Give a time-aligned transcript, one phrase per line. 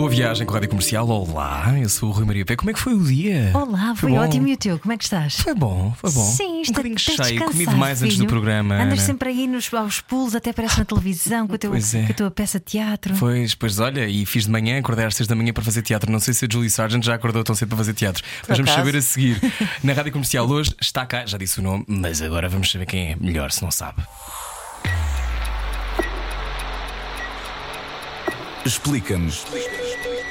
[0.00, 1.06] Boa viagem com a Rádio Comercial.
[1.06, 2.56] Olá, eu sou o Rui Maria Pé.
[2.56, 3.50] Como é que foi o dia?
[3.52, 4.16] Olá, foi, bom?
[4.16, 4.78] ótimo e o teu?
[4.78, 5.34] Como é que estás?
[5.36, 6.24] Foi bom, foi bom.
[6.24, 8.30] Sim, um está bocadinho tens cheio, comi demais antes do filho.
[8.30, 8.76] programa.
[8.76, 9.02] Andas Ana.
[9.02, 12.06] sempre aí nos, aos pulos, até parece na televisão com, o teu, Pois é.
[12.06, 13.14] com a tua peça de teatro.
[13.18, 16.10] Pois, pois olha, e fiz de manhã, acordei às 6 da manhã para fazer teatro.
[16.10, 18.24] Não sei se a Julie Sargent já acordou tão cedo para fazer teatro.
[18.48, 18.86] mas vamos acaso.
[18.86, 19.38] saber a seguir.
[19.84, 23.12] Na Rádio Comercial hoje está cá, já disse o nome, mas agora vamos saber quem
[23.12, 24.02] é melhor, se não sabe.
[28.64, 29.44] Explica-nos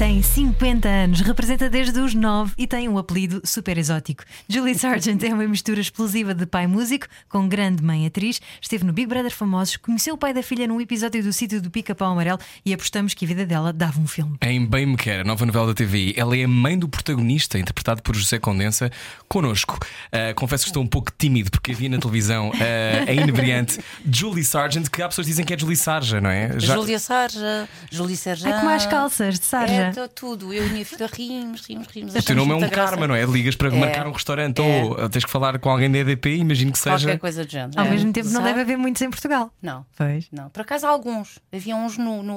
[0.00, 4.24] Tem 50 anos, representa desde os 9 e tem um apelido super exótico.
[4.48, 8.40] Julie Sargent é uma mistura explosiva de pai músico com grande mãe atriz.
[8.62, 11.70] Esteve no Big Brother Famosos, conheceu o pai da filha num episódio do sítio do
[11.70, 14.38] Pica-Pau Amarelo e apostamos que a vida dela dava um filme.
[14.40, 17.58] Em Bem Me Quer, a nova novela da TVI, ela é a mãe do protagonista,
[17.58, 18.90] interpretado por José Condensa,
[19.28, 19.78] connosco.
[20.10, 23.78] Ah, confesso que estou um pouco tímido porque havia na televisão ah, a inebriante
[24.10, 26.58] Julie Sargent, que há pessoas que dizem que é Julie Sarja, não é?
[26.58, 28.50] Já- Júlia Sarja, Júlia Serjão.
[28.50, 29.74] É como as calças de Sarja.
[29.74, 30.52] É tá tudo.
[30.52, 32.14] Eu e a minha filha rimos, rimos, rimos.
[32.14, 32.74] O teu nome é um graça.
[32.74, 33.24] karma, não é?
[33.24, 33.78] Ligas para É.
[33.78, 34.84] marcar um restaurante É.
[34.84, 36.98] ou tens que falar com alguém da EDP, imagino que seja.
[36.98, 37.78] Qualquer coisa do género.
[37.80, 37.90] Ao É.
[37.90, 38.48] mesmo tempo, não Sabe?
[38.48, 39.52] deve haver muitos em Portugal.
[39.62, 39.84] Não.
[39.96, 40.26] Pois.
[40.32, 41.38] Não, por acaso há alguns.
[41.52, 42.36] Havia uns no, no,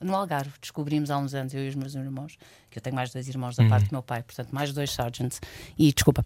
[0.00, 2.36] no Algarve, descobrimos há uns anos, eu e os meus irmãos,
[2.70, 5.40] que eu tenho mais dois irmãos da parte do meu pai, portanto, mais dois sergeants.
[5.78, 6.24] E desculpa.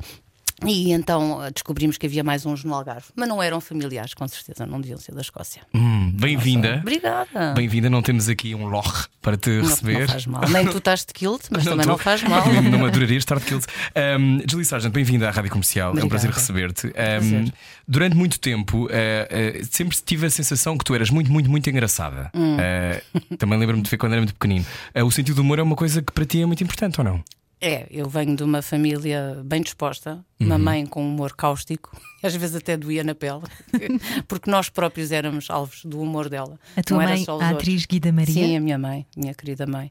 [0.65, 4.27] E então eh, descobrimos que havia mais uns no Algarve, mas não eram familiares, com
[4.27, 5.63] certeza, não deviam ser da Escócia.
[5.75, 6.79] Hum, Bem-vinda.
[6.81, 7.53] Obrigada.
[7.55, 10.01] Bem-vinda, não temos aqui um loch para te Não, receber.
[10.01, 10.49] não faz mal.
[10.49, 11.93] Nem tu estás de kilt, mas também tô.
[11.93, 12.47] não faz mal.
[12.47, 13.65] Não me estar de kilt.
[14.19, 15.89] Um, Julie Sargent, bem-vinda à Rádio Comercial.
[15.89, 16.09] É um Obrigada.
[16.11, 16.87] prazer receber-te.
[16.87, 17.51] Um,
[17.87, 21.69] durante muito tempo, uh, uh, sempre tive a sensação que tu eras muito, muito, muito
[21.69, 22.31] engraçada.
[22.35, 22.57] Hum.
[22.57, 24.65] Uh, também lembro-me de ver quando era muito pequenino.
[25.05, 27.23] O sentido do humor é uma coisa que para ti é muito importante ou não?
[27.61, 30.47] É, eu venho de uma família bem disposta, Uhum.
[30.49, 31.91] uma mãe com um humor cáustico,
[32.23, 33.41] às vezes até doía na pele,
[34.29, 36.59] porque nós próprios éramos alvos do humor dela.
[36.77, 37.63] A tua não era mãe, só os a outros.
[37.63, 38.35] atriz Guida Maria.
[38.35, 39.91] Sim, a minha mãe, minha querida mãe.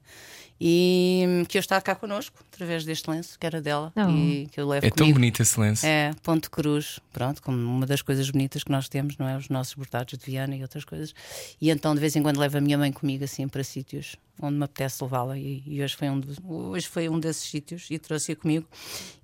[0.60, 4.10] E que eu está cá connosco, através deste lenço, que era dela, Oh.
[4.10, 5.16] e que eu levo É tão comigo.
[5.20, 5.86] bonito esse lenço.
[5.86, 9.36] É, Ponte Cruz, pronto, como uma das coisas bonitas que nós temos, não é?
[9.36, 11.14] Os nossos bordados de Viana e outras coisas.
[11.60, 14.58] E então, de vez em quando, levo a minha mãe comigo assim para sítios onde
[14.58, 15.38] me apetece levá-la.
[15.38, 18.66] E, e hoje, foi um dos- hoje foi um desses sítios e trouxe-a comigo.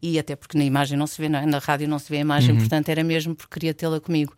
[0.02, 1.46] E até porque na imagem não se vê, não é?
[1.46, 4.36] na rádio não se vê a imagem, portanto era mesmo porque queria tê-la comigo.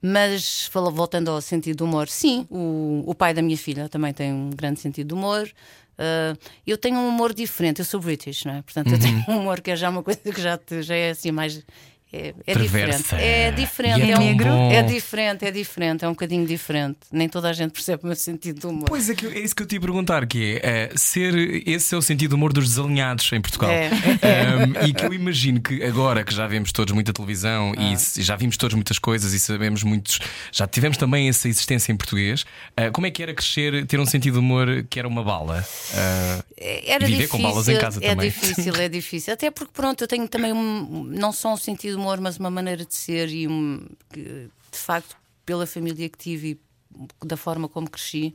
[0.00, 4.32] Mas voltando ao sentido do humor, sim, o, o pai da minha filha também tem
[4.32, 5.50] um grande sentido de humor.
[5.98, 6.36] Ah,
[6.66, 8.62] eu tenho um humor diferente, eu sou British, não é?
[8.62, 11.32] Portanto, eu tenho um humor que é já uma coisa que já, já é assim
[11.32, 11.64] mais.
[12.12, 13.14] É, é diferente.
[13.14, 13.98] É diferente.
[14.00, 14.46] E é é, um- negro?
[14.48, 14.72] bom.
[14.72, 16.98] é diferente, é diferente, é um bocadinho diferente.
[17.12, 18.86] Nem toda a gente percebe o meu sentido de humor.
[18.88, 21.34] Pois é, que, é isso que eu te ia perguntar: que é eh, ser
[21.68, 23.70] esse é o sentido do humor dos desalinhados em Portugal.
[23.70, 23.90] É.
[24.28, 27.92] Um, e que eu imagino que agora que já vemos todos muita televisão Ah.
[28.16, 30.18] e já vimos todos muitas coisas e sabemos muitos,
[30.52, 32.42] já tivemos também essa existência em português.
[32.78, 35.64] uh, como é que era crescer, ter um sentido de humor que era uma bala?
[35.92, 36.44] Uh,
[36.86, 38.30] Era Viver difícil, com balas em casa é também.
[38.30, 39.32] difícil, é difícil.
[39.34, 42.84] Até porque, pronto, eu tenho também um, não só um sentido humor, mas uma maneira
[42.84, 44.22] de ser e um, que,
[44.70, 48.34] de facto, pela família que tive e da forma como cresci,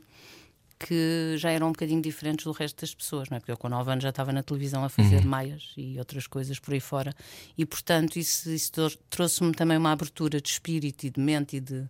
[0.78, 3.40] que já eram um bocadinho diferentes do resto das pessoas, não é?
[3.40, 5.28] Porque eu com 9 anos já estava na televisão a fazer Uhum.
[5.30, 7.14] maias e outras coisas por aí fora.
[7.56, 11.60] E, portanto, isso, isso trou- trouxe-me também uma abertura de espírito e de mente e
[11.60, 11.84] de.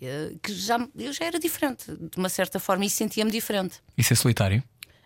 [0.00, 3.80] eh, que já, eu já era diferente, de uma certa forma, e sentia-me diferente.
[3.96, 4.62] isso é solitário?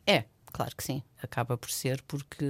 [0.07, 1.03] É, claro que sim.
[1.23, 2.45] Acaba por ser porque.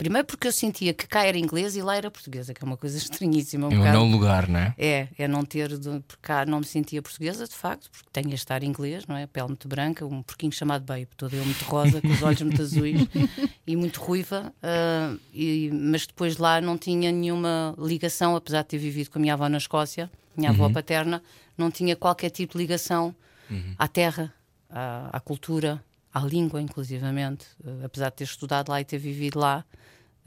[0.00, 2.76] Primeiro porque eu sentia que cá era inglês e lá era portuguesa, que é uma
[2.78, 3.68] coisa estranhíssima.
[3.68, 3.98] Um É um bocado.
[3.98, 4.74] não lugar, não é?
[4.78, 5.68] É, é não ter.
[5.78, 9.14] De, porque cá não me sentia portuguesa, de facto, porque tenho a estar inglês, não
[9.14, 9.26] é?
[9.26, 12.62] Pele muito branca, um porquinho chamado Babe, toda eu muito rosa, com os olhos muito
[12.62, 13.06] azuis
[13.66, 14.54] e muito ruiva.
[14.62, 19.20] ah, e- mas depois lá não tinha nenhuma ligação, apesar de ter vivido com a
[19.20, 21.22] minha avó na Escócia, minha avó paterna,
[21.58, 23.14] não tinha qualquer tipo de ligação
[23.78, 24.32] à terra,
[24.70, 25.82] à, à cultura,
[26.12, 27.46] à língua, inclusivamente.
[27.64, 29.64] Ah, apesar de ter estudado lá e ter vivido lá,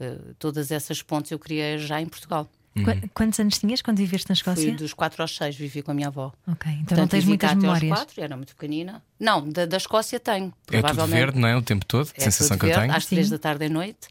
[0.00, 0.04] ah,
[0.38, 2.48] todas essas pontes eu criei já em Portugal.
[2.76, 4.74] Qu- Quantos anos tinhas quando viveste na Fui Escócia?
[4.74, 6.32] dos 4 aos 6, vivi com a minha avó.
[6.44, 7.98] Ok, então não Portanto, tens vivi muitas até aos memórias.
[8.00, 9.00] quatro, era muito pequenina.
[9.20, 10.46] Não, da, da Escócia tenho.
[10.46, 11.12] É tudo Provavelmente.
[11.20, 11.56] verde, não é?
[11.56, 12.96] O tempo todo, É sensação tudo que eu verde, tenho.
[12.96, 14.08] Às três da tarde à noite,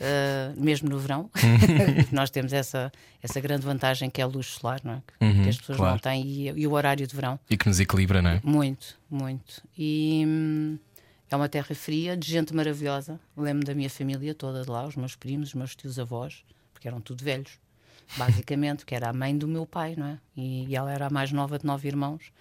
[0.00, 1.30] uh, mesmo no verão.
[2.10, 2.90] Nós temos essa,
[3.22, 5.02] essa grande vantagem que é a luz solar, não é?
[5.06, 5.92] Que, Uhum, que as pessoas claro.
[5.92, 7.38] não têm, e, e o horário de verão.
[7.48, 8.40] E que nos equilibra, não é?
[8.42, 9.62] Muito, muito.
[9.78, 10.78] E hum,
[11.30, 13.20] é uma terra fria, de gente maravilhosa.
[13.36, 16.44] Lembro da minha família toda de lá, os meus primos, os meus tios avós.
[16.72, 17.58] porque eram tudo velhos,
[18.16, 20.18] basicamente, que era a mãe do meu pai, não é?
[20.36, 22.32] E, e ela era a mais nova de nove irmãos.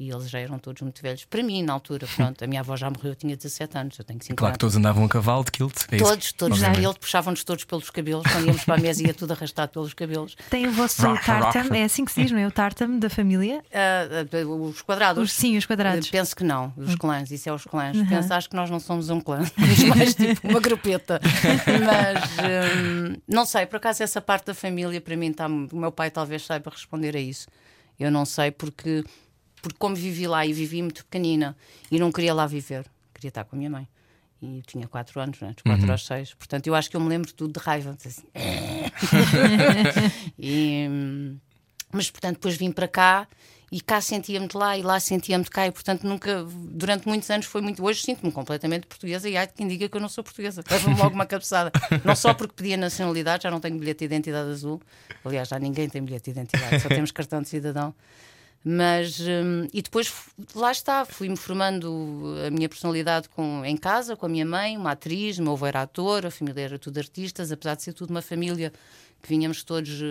[0.00, 1.26] E eles já eram todos muito velhos.
[1.26, 4.04] Para mim, na altura, pronto, a minha avó já morreu, eu tinha 17 anos, eu
[4.04, 5.76] tenho 50 Claro que todos andavam a cavalo de kilt.
[5.92, 6.04] É isso?
[6.06, 6.58] Todos, todos.
[6.58, 6.86] Obviamente.
[6.86, 8.24] Ele puxavam-nos todos pelos cabelos.
[8.32, 10.34] Quando íamos para a mesa, ia tudo arrastado pelos cabelos.
[10.48, 12.46] Tem o vosso tartam, é assim que se diz, não é?
[12.46, 13.62] O tartam da família?
[13.72, 15.22] Ah, ah, os quadrados.
[15.22, 16.08] Os, sim, os quadrados.
[16.08, 17.96] Eh, Penso que não, os clãs, isso é os clãs.
[18.08, 19.42] Penso, acho que nós não somos um clã,
[19.76, 21.20] somos mais tipo uma grupeta.
[21.84, 22.30] Mas
[22.76, 25.46] hum, não sei, por acaso essa parte da família para mim está.
[25.46, 27.48] O meu pai talvez saiba responder a isso.
[27.98, 29.04] Eu não sei porque,
[29.60, 31.56] porque como vivi lá e vivi muito pequenina
[31.90, 33.88] e não queria lá viver, queria estar com a minha mãe.
[34.42, 35.52] E eu tinha 4 anos, né?
[35.52, 36.34] dos 4 aos 6.
[36.34, 37.96] Portanto, eu acho que eu me lembro tudo de raiva.
[38.04, 38.22] Assim.
[40.38, 41.36] e, hum,
[41.92, 43.28] mas, portanto, depois vim para cá
[43.70, 45.66] e cá sentia-me de lá e lá sentia-me de cá.
[45.66, 47.84] E, portanto, nunca, durante muitos anos foi muito.
[47.84, 50.64] Hoje sinto-me completamente portuguesa e há de quem diga que eu não sou portuguesa.
[50.70, 51.70] Leva-me logo uma cabeçada.
[52.02, 54.80] Não só porque pedi a nacionalidade, já não tenho bilhete de identidade azul.
[55.22, 57.94] Aliás, já ninguém tem bilhete de identidade, só temos cartão de cidadão.
[58.62, 60.12] Mas, hum, e depois
[60.54, 64.92] lá está, fui-me formando a minha personalidade com, em casa, com a minha mãe, uma
[64.92, 68.20] atriz, meu avô era ator, a família era tudo artistas, apesar de ser tudo uma
[68.20, 68.70] família
[69.22, 70.02] que vinhamos todos.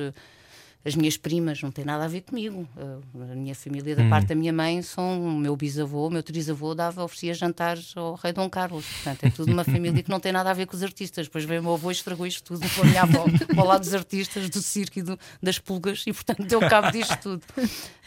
[0.85, 2.67] As minhas primas não têm nada a ver comigo.
[2.77, 6.23] Eh, A minha família, da parte da minha mãe, são o meu bisavô, o meu
[6.23, 8.85] trisavô dava, oferecia jantares ao rei Dom Carlos.
[8.85, 11.27] Portanto, é tudo uma família que não tem nada a ver com os artistas.
[11.27, 13.25] Depois veio o meu avô e estragou isto tudo com a minha avó,
[13.57, 17.17] ao lado dos artistas, do circo e do- das pulgas, e portanto deu cabo disto
[17.21, 17.43] tudo.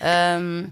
[0.00, 0.68] Ahm,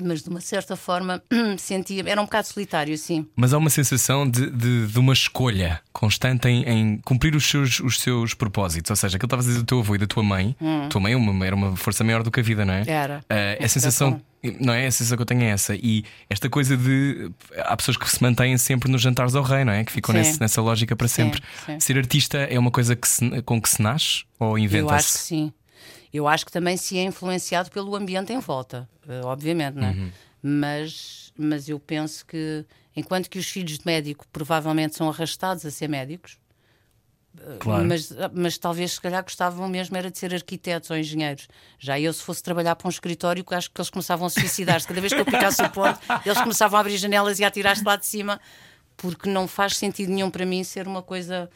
[0.00, 1.22] mas de uma certa forma
[1.58, 2.02] sentia.
[2.06, 3.26] Era um bocado solitário, sim.
[3.34, 7.80] Mas há uma sensação de, de, de uma escolha constante em, em cumprir os seus,
[7.80, 8.90] os seus propósitos.
[8.90, 10.56] Ou seja, aquilo que estavas a dizer do teu avô e da tua mãe,
[10.90, 12.84] tua mãe é uma- era uma força maior do que a vida, não é?
[12.86, 13.24] Era.
[13.28, 14.20] Ah, a sensação,
[14.60, 14.86] não é?
[14.86, 15.74] A sensação que eu tenho é essa.
[15.74, 17.30] E esta coisa de.
[17.58, 19.84] Há pessoas que se mantêm sempre nos jantares ao rei, não é?
[19.84, 21.42] Que ficam nesse- nessa lógica para Sim, sempre.
[21.64, 21.80] sim.
[21.80, 24.76] Ser artista é uma coisa que se- com que se nasce ou Eu acho que
[24.76, 25.18] inventa-se?
[25.18, 25.52] sim.
[26.16, 29.90] Eu acho que também se é influenciado pelo ambiente em volta, eh, obviamente, não é?
[29.90, 30.10] Uhum.
[30.42, 32.64] Mas, mas eu penso que,
[32.94, 36.38] enquanto que os filhos de médico provavelmente são arrastados a ser médicos,
[37.38, 37.84] eh, Claro.
[37.84, 41.48] mas, mas talvez se calhar gostavam mesmo era de ser arquitetos ou engenheiros.
[41.78, 44.86] Já eu, se fosse trabalhar para um escritório, acho que eles começavam a suicidar-se.
[44.86, 47.84] Cada vez que eu picasse o ponto, eles começavam a abrir janelas e a atirar-se
[47.84, 48.40] lá de cima,
[48.96, 51.50] porque não faz sentido nenhum para mim ser uma coisa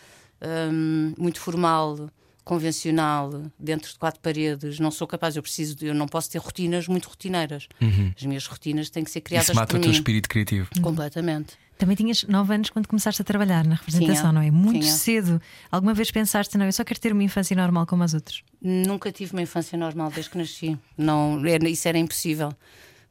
[0.73, 2.11] hum, muito formal,
[2.51, 4.79] convencional, dentro de quatro paredes.
[4.79, 7.69] Não sou capaz, eu preciso, de- eu não posso ter rotinas muito rotineiras.
[8.17, 9.53] As minhas rotinas têm que ser criadas Uhum.
[9.53, 9.97] Isso mata por o teu mim.
[9.97, 10.69] espírito criativo.
[10.83, 11.55] Completamente.
[11.79, 14.51] Também tinhas 9 anos quando começaste a trabalhar na representação, Tinha, não é?
[14.51, 14.93] Muito tinha.
[14.93, 15.41] cedo.
[15.71, 18.43] Alguma vez pensaste, não, eu só quero ter uma infância normal como as outras?
[18.61, 20.79] Nunca tive uma infância normal desde que nasci.
[20.99, 22.53] Não, era- isso era impossível.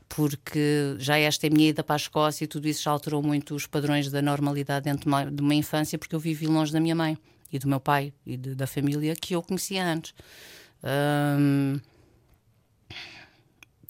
[0.08, 3.22] Porque já esta é a minha ida para a Escócia e tudo isso já alterou
[3.22, 6.96] muito os padrões da normalidade dentro de uma infância, porque eu vivi longe da minha
[6.96, 7.18] mãe
[7.52, 10.14] e do meu pai e de- da família que eu conhecia antes.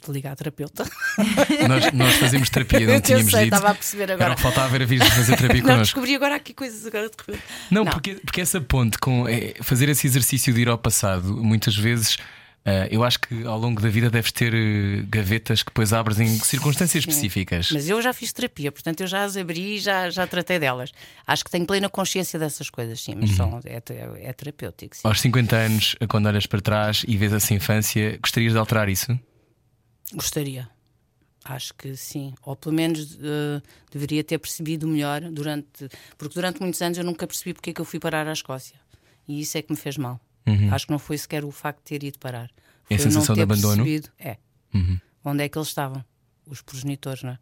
[0.02, 0.86] Vou ligar à terapeuta.
[1.68, 3.54] nós, nós fazíamos terapia, não eu tínhamos sei, dito.
[3.56, 4.32] estava a perceber Era agora.
[4.32, 5.84] o que faltava era vir fazer terapia Não, connosco.
[5.84, 7.16] descobri agora aqui coisas agora de.
[7.70, 7.92] Não, Não.
[7.92, 12.18] Porque, porque essa ponte com é, fazer esse exercício de ir ao passado, muitas vezes.
[12.66, 16.20] Ah, eu acho que ao longo da vida deves ter eh, gavetas que depois abres
[16.20, 17.10] em circunstâncias Sim.
[17.10, 17.72] específicas.
[17.72, 20.92] Mas eu já fiz terapia, portanto eu já as abri e já, já tratei delas.
[21.26, 23.20] Acho que tenho plena consciência dessas coisas, sim, Uhum.
[23.22, 24.96] mas são, é, é, é terapêutico.
[24.96, 25.08] Sim.
[25.08, 29.18] Aos 50 anos, quando olhas para trás e vês essa infância, gostarias de alterar isso?
[30.14, 30.70] Gostaria.
[31.46, 32.34] Acho que sim.
[32.44, 33.62] Ou pelo menos eh,
[33.92, 35.88] deveria ter percebido melhor durante.
[36.18, 38.76] Porque durante muitos anos eu nunca percebi porque é que eu fui parar à Escócia.
[39.28, 40.20] E isso é que me fez mal.
[40.72, 42.50] Acho que não foi sequer o facto de ter ido parar.
[42.90, 43.76] É a Foi eu não sensação de abandono?
[43.84, 44.38] percebido- É.
[45.24, 46.04] Onde é que eles estavam?
[46.46, 47.40] Os progenitores, não é?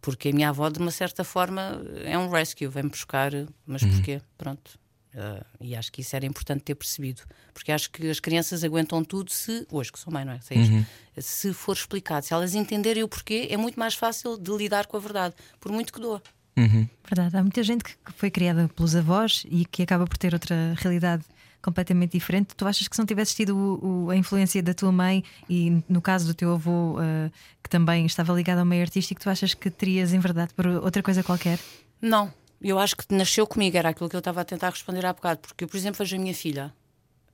[0.00, 3.30] Porque a minha avó, de uma certa forma, é um rescue, vem-me buscar,
[3.66, 4.20] mas porquê?
[4.36, 4.78] Pronto.
[5.16, 7.22] Ah, e acho que isso era importante ter percebido.
[7.52, 10.40] Porque acho que as crianças aguentam tudo se, hoje que sou mãe, não é?
[10.40, 10.86] Sei isto.
[11.22, 14.96] Se for explicado, se elas entenderem o porquê, é muito mais fácil de lidar com
[14.96, 16.20] a verdade, por muito que doa.
[16.56, 20.34] Verdade, há muita gente que que foi criada pelos avós e que acaba por ter
[20.34, 21.24] outra realidade
[21.64, 22.54] completamente diferente.
[22.56, 25.82] Tu achas que se não tivesses tido o- o- a influência da tua mãe e
[25.88, 27.30] no caso do teu avô, eh,
[27.62, 31.02] que também estava ligado ao meio artístico, tu achas que terias em verdade por outra
[31.02, 31.58] coisa qualquer?
[32.00, 32.30] Não,
[32.60, 35.40] eu acho que nasceu comigo, era aquilo que eu estava a tentar responder há bocado,
[35.40, 36.72] porque eu, por exemplo, vejo a minha filha,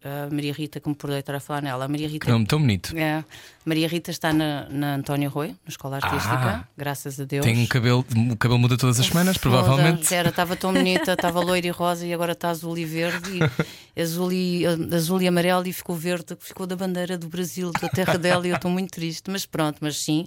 [0.03, 1.85] a Maria Rita, que me por estar a falar nela.
[1.85, 2.97] A Maria Rita Que nome tão bonito.
[2.97, 3.23] É,
[3.67, 6.65] Maria Rita está na, na António Rui, na Escola Artística, Ah.
[6.75, 7.45] graças a Deus.
[7.45, 10.15] Tem um cabelo, o cabelo muda todas as semanas, provavelmente.
[10.15, 13.41] Era, estava tão bonita, estava loira e rosa e agora está azul e verde, e
[13.99, 18.17] azul, e, azul e amarelo e ficou verde, ficou da bandeira do Brasil, da terra
[18.19, 20.27] dela, e eu estou muito triste, mas pronto, mas sim.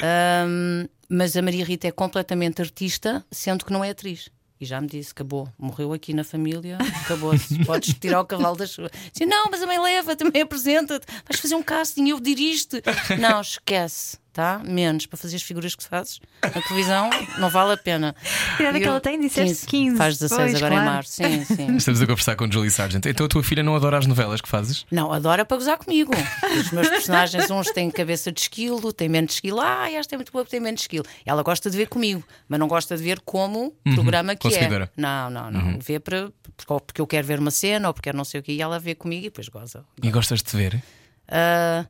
[0.00, 4.30] Ahm, mas a Maria Rita é completamente artista, sendo que não é atriz.
[4.60, 7.58] E já me disse: acabou, morreu aqui na família, acabou-se.
[7.64, 8.90] Podes tirar o cavalo das chuva.
[9.12, 12.82] Disse: não, mas a mãe leva, também apresenta-te, vais fazer um casting, eu dirige-te.
[13.20, 14.62] Não, esquece, tá?
[14.64, 18.14] Menos para fazer as figuras que fazes na televisão, não vale a pena.
[18.56, 19.20] Que idade é que ela tem?
[19.20, 19.96] Disseste 15.
[19.96, 20.88] Faz 16 Pois, agora claro.
[20.88, 21.12] em março.
[21.12, 21.74] Sim, sim.
[21.76, 23.04] Estamos a conversar com Julie Sargent.
[23.04, 24.86] Então a tua filha não adora as novelas que fazes?
[24.92, 26.12] Não, adora para gozar comigo.
[26.56, 29.58] Os meus personagens, uns têm cabeça de esquilo, têm menos esquilo.
[29.60, 31.04] Ah, esta é muito boa porque tem menos esquilo.
[31.26, 34.88] Ela gosta de ver comigo, mas não gosta de ver como programa que é.
[34.96, 35.80] Não, não, não.
[35.80, 36.30] Vê para,
[36.64, 38.52] porque eu quero ver uma cena ou porque eu não sei o que.
[38.52, 39.84] E ela vê comigo e depois goza.
[40.00, 40.80] E gostas de te ver?
[41.26, 41.84] Ah,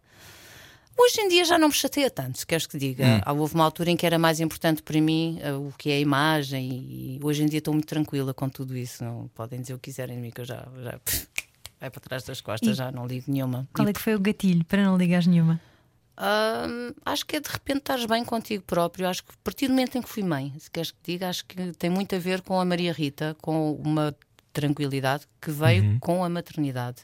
[0.99, 3.23] hoje em dia já não me chateia tanto, se queres que diga.
[3.25, 5.95] Ah, Houve uma altura em que era mais importante para mim ah, o que é
[5.97, 9.05] a imagem e hoje em dia estou muito tranquila com tudo isso.
[9.05, 10.67] Não podem dizer o que quiserem de mim, que eu já.
[10.83, 10.99] já
[11.81, 13.69] vai para trás das costas, E- já não ligo nenhuma.
[13.75, 15.61] Qual é que foi o gatilho para não ligares nenhuma?
[16.21, 19.07] Hum, acho que é de repente estares bem contigo próprio.
[19.09, 21.45] Acho que a partir do momento em que fui mãe, se queres que diga, acho
[21.47, 24.13] que tem muito a ver com a Maria Rita, com uma
[24.53, 27.03] tranquilidade que veio com a maternidade,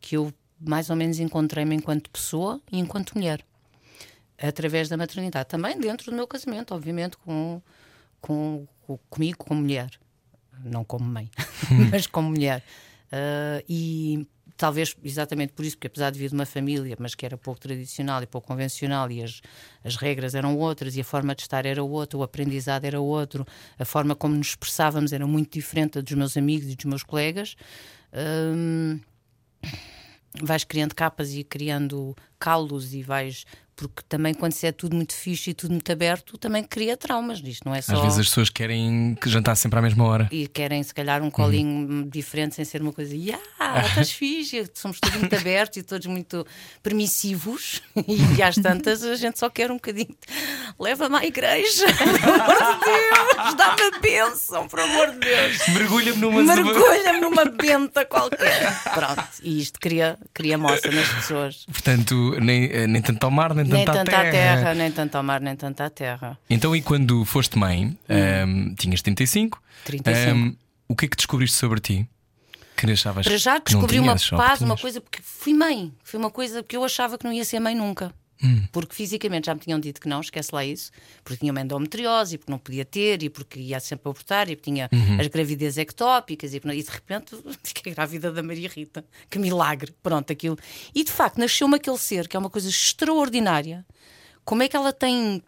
[0.00, 3.44] que eu mais ou menos encontrei-me enquanto pessoa e enquanto mulher,
[4.38, 5.48] através da maternidade.
[5.48, 7.60] Também dentro do meu casamento, obviamente, com,
[8.20, 9.90] com, com- comigo como mulher,
[10.64, 11.30] não como mãe,
[11.90, 12.62] mas como mulher.
[13.12, 17.26] Ah, e talvez exatamente por isso, porque apesar de vir de uma família, mas que
[17.26, 19.40] era pouco tradicional e pouco convencional, e as,
[19.84, 23.46] as regras eram outras, e a forma de estar era outra, o aprendizado era outro,
[23.78, 27.54] a forma como nos expressávamos era muito diferente dos meus amigos e dos meus colegas.
[28.54, 28.98] hum,
[30.42, 33.44] vais criando capas e criando caulos e vais.
[33.76, 37.40] Porque também quando se é tudo muito fixe e tudo muito aberto, também cria traumas.
[37.44, 37.92] Isto não é só.
[37.92, 40.28] Às vezes as pessoas querem que jantar sempre à mesma hora.
[40.32, 43.42] E querem se calhar um colinho diferente sem ser uma coisa, yeah,
[43.86, 46.46] estás fixe, somos todos muito abertos e todos muito
[46.82, 47.82] permissivos,
[48.38, 50.16] e às tantas a gente só quer um bocadinho.
[50.80, 55.68] Leva-me à igreja, por amor de Deus, dá-me a bênção, por amor de Deus.
[55.68, 58.82] Mergulha-me numa Mergulha-me numa benta qualquer.
[58.94, 61.66] Pronto, e isto cria, cria moça nas pessoas.
[61.66, 65.14] Portanto, nem, eh, nem tanto ao mar, Nem tanto à tanto à terra, nem tanto
[65.16, 66.38] ao mar, nem tanto à terra.
[66.48, 70.28] Então, e quando foste mãe, ehm, tinhas 35, 35.
[70.28, 70.52] ehm,
[70.88, 72.08] o que é que descobriste sobre ti?
[72.76, 75.92] Que achavas Para já descobri uma paz, uma coisa, porque fui mãe.
[76.04, 78.12] Foi uma coisa que eu achava que não ia ser mãe nunca.
[78.42, 78.62] Hum.
[78.70, 80.90] Porque fisicamente já me tinham dito que não, esquece lá isso,
[81.24, 84.56] porque tinha uma endometriose, e porque não podia ter, e porque ia sempre abortar, e
[84.56, 85.20] porque tinha Uhum.
[85.20, 89.04] as gravidezes ectópicas, e, e de repente fiquei grávida da Maria Rita.
[89.30, 89.94] Que milagre!
[90.02, 90.58] Pronto, aquilo.
[90.94, 93.84] E de facto nasceu-me aquele ser, que é uma coisa extraordinária.
[94.44, 95.42] Como é que ela tem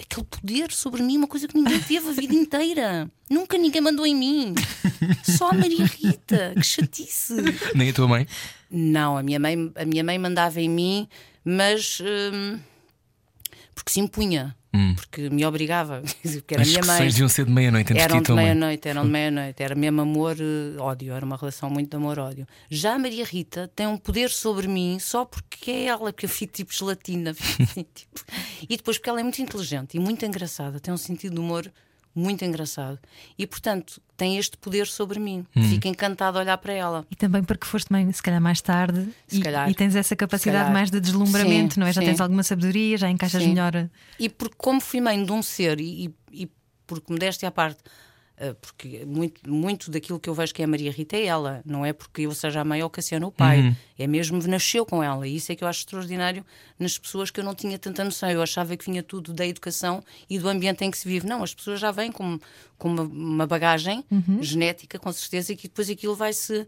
[0.00, 3.10] aquele poder sobre mim, uma coisa que ninguém teve a vida inteira.
[3.28, 4.54] Nunca ninguém mandou em mim.
[5.24, 6.52] Só a Maria Rita.
[6.54, 7.34] Que chatice.
[7.74, 8.26] Nem a tua mãe?
[8.70, 11.08] Não, a minha mãe, a minha mãe mandava em mim,
[11.48, 12.58] mas hum,
[13.74, 14.54] porque se impunha,
[14.96, 17.08] porque me obrigava, porque era As minha mãe.
[17.08, 21.24] deviam ser de meia-noite ti Eram de meia-noite, eram de meia-noite, era mesmo amor-ódio, era
[21.24, 22.46] uma relação muito de amor-ódio.
[22.68, 26.30] Já a Maria Rita tem um poder sobre mim só porque é ela, porque eu
[26.30, 27.32] fico tipo gelatina.
[27.34, 28.24] fico assim, tipo.
[28.68, 31.72] E depois porque ela é muito inteligente e muito engraçada, tem um sentido de humor
[32.18, 32.98] muito engraçado.
[33.38, 35.46] E portanto tem este poder sobre mim.
[35.54, 35.62] Hum.
[35.68, 37.06] Fico encantada a olhar para ela.
[37.10, 39.70] E também porque foste mãe, se calhar mais tarde, Se e, calhar.
[39.70, 41.92] e tens essa capacidade mais de deslumbramento, Sim, não é?
[41.92, 42.08] Já sim.
[42.08, 43.50] tens alguma sabedoria, já encaixas Sim.
[43.50, 43.88] melhor.
[44.18, 46.50] E porque, como fui mãe de um ser, e, e, e
[46.86, 47.78] porque modéstia à parte,
[48.60, 51.84] porque muito, muito daquilo que eu vejo que é a Maria Rita é ela, não
[51.84, 55.26] é porque eu seja a mãe ou Cassiano o pai, é mesmo nasceu com ela,
[55.26, 56.44] e isso é que eu acho extraordinário
[56.78, 58.30] nas pessoas que eu não tinha tanta noção.
[58.30, 61.26] Eu achava que vinha tudo da educação e do ambiente em que se vive.
[61.26, 62.38] Não, as pessoas já vêm com,
[62.78, 64.04] com uma, uma bagagem
[64.40, 66.66] genética, com certeza, e que depois aquilo vai se.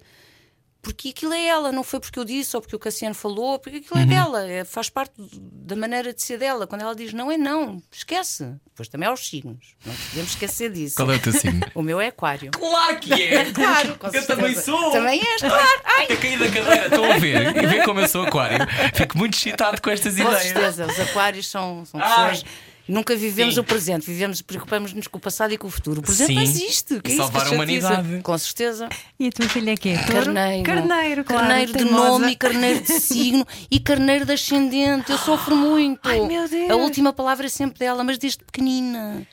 [0.82, 3.78] Porque aquilo é ela, não foi porque eu disse ou porque o Cassiano falou, porque
[3.78, 6.66] aquilo é dela, é- faz parte da maneira de ser dela.
[6.66, 8.44] Quando ela diz não é não, esquece.
[8.66, 10.96] Depois também há os signos, não podemos esquecer disso.
[10.96, 11.60] Qual é o teu signo?
[11.74, 12.50] O meu é Aquário.
[12.52, 13.44] claro que é!
[13.52, 14.90] Claro, com Eu também sou!
[14.90, 15.80] Também és, claro.
[15.84, 17.56] Ai, A cair da cadeira, estão a ver?
[17.56, 18.66] E ver como eu sou aquário.
[18.94, 20.42] Fico muito excitado com estas com ideias.
[20.42, 22.30] certeza, os Aquários são, são Ai.
[22.30, 22.44] pessoas.
[22.90, 23.60] Nunca vivemos Sim.
[23.60, 26.00] o presente, vivemos, preocupamos-nos com o passado e com o futuro.
[26.00, 26.34] O presente Sim.
[26.34, 27.00] não existe.
[27.00, 28.20] Que E é isso, salvar que a humanidade.
[28.20, 28.88] Com certeza.
[29.18, 29.94] E a tua filha é quê?
[30.06, 30.64] Carneiro.
[30.64, 31.46] Carneiro, claro.
[31.46, 35.12] Carneiro de nome, carneiro de signo e carneiro de ascendente.
[35.12, 36.00] Eu sofro muito.
[36.08, 36.70] Ai, meu Deus.
[36.70, 39.26] A última palavra é sempre dela, mas desde pequenina.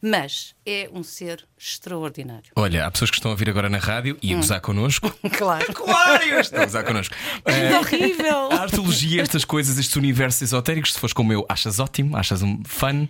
[0.00, 2.52] Mas é um ser extraordinário.
[2.54, 4.40] Olha, há pessoas que estão a vir agora na rádio e a Hum.
[4.40, 5.12] gozar connosco.
[5.36, 5.66] Claro.
[5.68, 6.38] Aquário!
[6.40, 7.14] Estão a gozar connosco.
[7.44, 8.52] É horrível.
[8.52, 12.62] A arteologia, estas coisas, estes universos esotéricos, se fores como eu, achas ótimo, achas um
[12.64, 13.08] fun.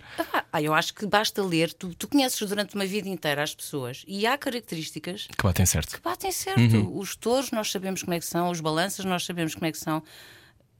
[0.51, 1.71] Ah, eu acho que basta ler.
[1.73, 5.95] Tu, tu conheces durante uma vida inteira as pessoas e há características Que batem certo.
[5.95, 6.59] que batem certo.
[6.59, 6.97] Uhum.
[6.97, 9.77] Os touros, nós sabemos como é que são, os balanças, nós sabemos como é que
[9.77, 10.01] são.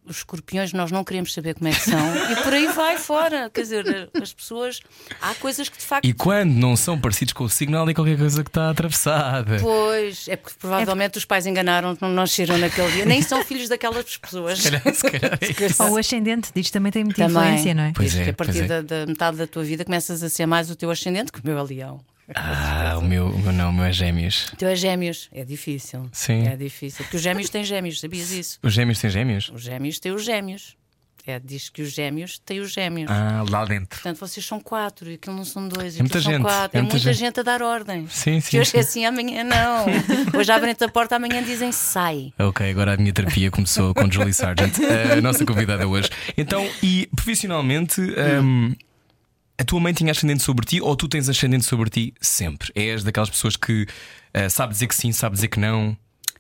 [0.10, 3.50] Os escorpiões nós não queremos saber como é que são e por aí vai fora.
[3.50, 4.80] Quer dizer, as pessoas.
[5.22, 6.06] Há coisas que de facto.
[6.06, 9.58] E quando não são parecidos com o signo, há qualquer coisa que está atravessada.
[9.60, 14.18] Pois, é porque provavelmente os pais enganaram, não nasceram naquele dia, nem são filhos daquelas
[14.18, 14.60] pessoas.
[14.60, 15.84] Se calhar, se calhar é.
[15.84, 17.44] Ou o ascendente, diz também tem muita Também.
[17.44, 17.92] influência, não é?
[17.96, 18.82] Pois é, que a partir pois é.
[18.82, 21.42] da, da metade da tua vida começas a ser mais o teu ascendente que o
[21.44, 22.02] meu é leão.
[22.36, 24.48] Ah, o meu, o meu não, o meu é gêmeos.
[24.54, 25.30] O teu é gêmeos.
[25.34, 26.10] É difícil.
[26.12, 26.48] Sim.
[26.48, 27.04] É difícil.
[27.04, 28.60] Porque os gêmeos têm gêmeos, sabias isso?
[28.62, 29.50] Os gêmeos têm gêmeos?
[29.54, 30.78] Os gêmeos têm os gêmeos.
[31.28, 33.12] É, diz que os gêmeos têm os gêmeos.
[33.12, 33.90] Ah, lá dentro.
[33.90, 35.96] Portanto, vocês são quatro e aquilo não são dois.
[35.96, 36.76] É muita gente, quatro.
[36.76, 37.18] é É, muita gente.
[37.18, 37.40] gente.
[37.40, 38.08] a dar ordem.
[38.08, 39.06] Sim, sim, Que hoje é sim.
[39.06, 39.86] assim, amanhã não.
[40.40, 42.34] Hoje abrem-te a porta, amanhã dizem sai.
[42.40, 44.74] Ok, agora a minha terapia começou com Julie Sargent,
[45.16, 46.10] a nossa convidada hoje.
[46.36, 48.74] Então, e profissionalmente, hum,
[49.60, 52.72] a tua mãe tinha ascendente sobre ti ou tu tens ascendente sobre ti sempre?
[52.74, 53.86] És daquelas pessoas que
[54.34, 55.98] ah, sabe dizer que sim, sabe dizer que não?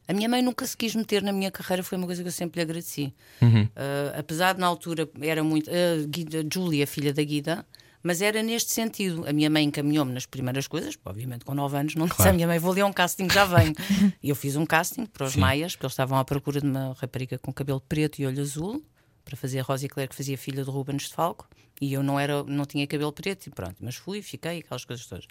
[0.07, 2.31] A minha mãe nunca se quis meter na minha carreira, foi uma coisa que eu
[2.31, 3.13] sempre lhe agradeci.
[3.41, 3.67] Uhum.
[3.75, 5.69] Ah, apesar de na altura era muito.
[5.69, 7.65] A Guida, Julia, filha da Guida,
[8.01, 9.25] mas era neste sentido.
[9.27, 12.47] A minha mãe encaminhou-me nas primeiras coisas, obviamente com 9 anos, não disse à minha
[12.47, 13.75] mãe, vou ler um casting, já venho.
[14.23, 16.95] e eu fiz um casting para os Maias, porque eles estavam à procura de uma
[16.97, 18.81] rapariga com cabelo preto e olho azul,
[19.25, 21.49] para fazer a Rosa Claire, que fazia filha de Rubens de Falco,
[21.79, 25.05] e eu não, era, não tinha cabelo preto, e pronto, mas fui, fiquei, aquelas coisas
[25.05, 25.25] todas.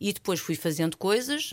[0.00, 1.52] E depois fui fazendo coisas,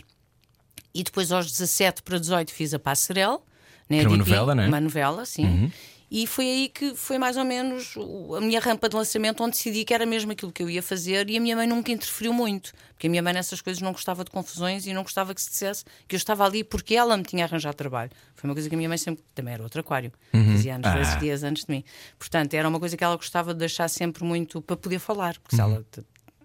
[0.94, 3.44] e depois aos 17 para 18 fiz a Passarel.
[3.88, 4.68] Na Que era uma novela, não é?
[4.68, 5.72] Uma novela, sim.
[6.10, 7.94] E foi aí que foi mais ou menos
[8.36, 11.28] a minha rampa de lançamento onde decidi que era mesmo aquilo que eu ia fazer
[11.28, 14.24] e a minha mãe nunca interferiu muito, porque a minha mãe nessas coisas não gostava
[14.24, 17.22] de confusões e não gostava que se dissesse que eu estava ali porque ela me
[17.24, 18.10] tinha arranjado trabalho.
[18.34, 19.22] Foi uma coisa que a minha mãe sempre.
[19.34, 21.14] Também era outro aquário, fazia anos, Ah.
[21.16, 21.84] dias antes de mim.
[22.18, 25.56] Portanto, era uma coisa que ela gostava de deixar sempre muito para poder falar, porque
[25.56, 25.84] se ela.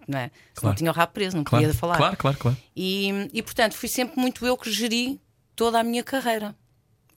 [0.06, 0.24] Não é?
[0.26, 0.30] Uhum.
[0.56, 0.68] Claro.
[0.68, 1.96] não tinha o rabo preso, não Claro, podia falar.
[1.96, 2.58] claro, claro, claro.
[2.76, 5.22] E, e, portanto, fui sempre muito eu que geri
[5.56, 6.54] toda a minha carreira.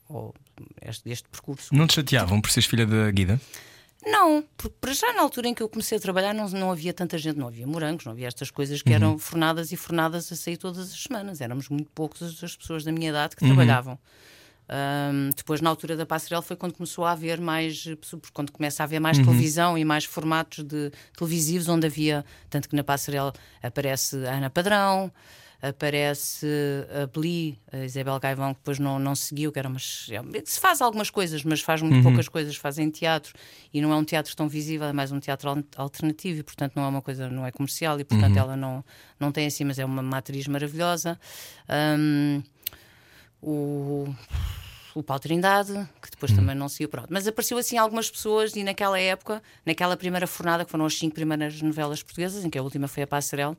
[0.07, 0.33] Ou
[0.81, 1.73] este, este percurso.
[1.75, 3.39] Não te chateavam por seres filha da Guida?
[4.05, 6.93] Não, porque para já na altura em que eu comecei a trabalhar não, não havia
[6.93, 8.83] tanta gente, não havia morangos, não havia estas coisas Uhum.
[8.85, 11.41] que eram fornadas e fornadas a sair todas as semanas.
[11.41, 13.49] Éramos muito poucos as, as pessoas da minha idade que Uhum.
[13.49, 13.99] trabalhavam.
[14.69, 18.83] Ahm, depois, na altura da Passarela, foi quando começou a haver mais, pessoas- quando começa
[18.83, 19.03] a haver Uhum.
[19.03, 24.35] mais televisão e mais formatos de televisivos, onde havia, tanto que na Passarela aparece a
[24.35, 25.11] Ana Padrão,
[25.61, 26.45] aparece
[27.03, 30.07] a Beli, a Isabel Gaivão, que depois não, não seguiu, que era umas.
[30.11, 33.33] é, Se faz algumas coisas, mas faz muito poucas coisas, fazem teatro
[33.73, 36.73] e não é um teatro tão visível, é mais um teatro al- alternativo e, portanto,
[36.75, 38.83] não é uma coisa, não é comercial e, portanto, ela não,
[39.19, 41.19] não tem assim, mas é uma, uma atriz maravilhosa.
[41.67, 42.41] Ahm,
[43.41, 44.13] o,
[44.95, 47.07] o Paulo Trindade, que depois também não seguiu, pronto.
[47.09, 51.15] Mas apareceu assim algumas pessoas e naquela época, naquela primeira fornada, que foram as cinco
[51.15, 53.55] primeiras novelas portuguesas, em que a última foi a Passarel,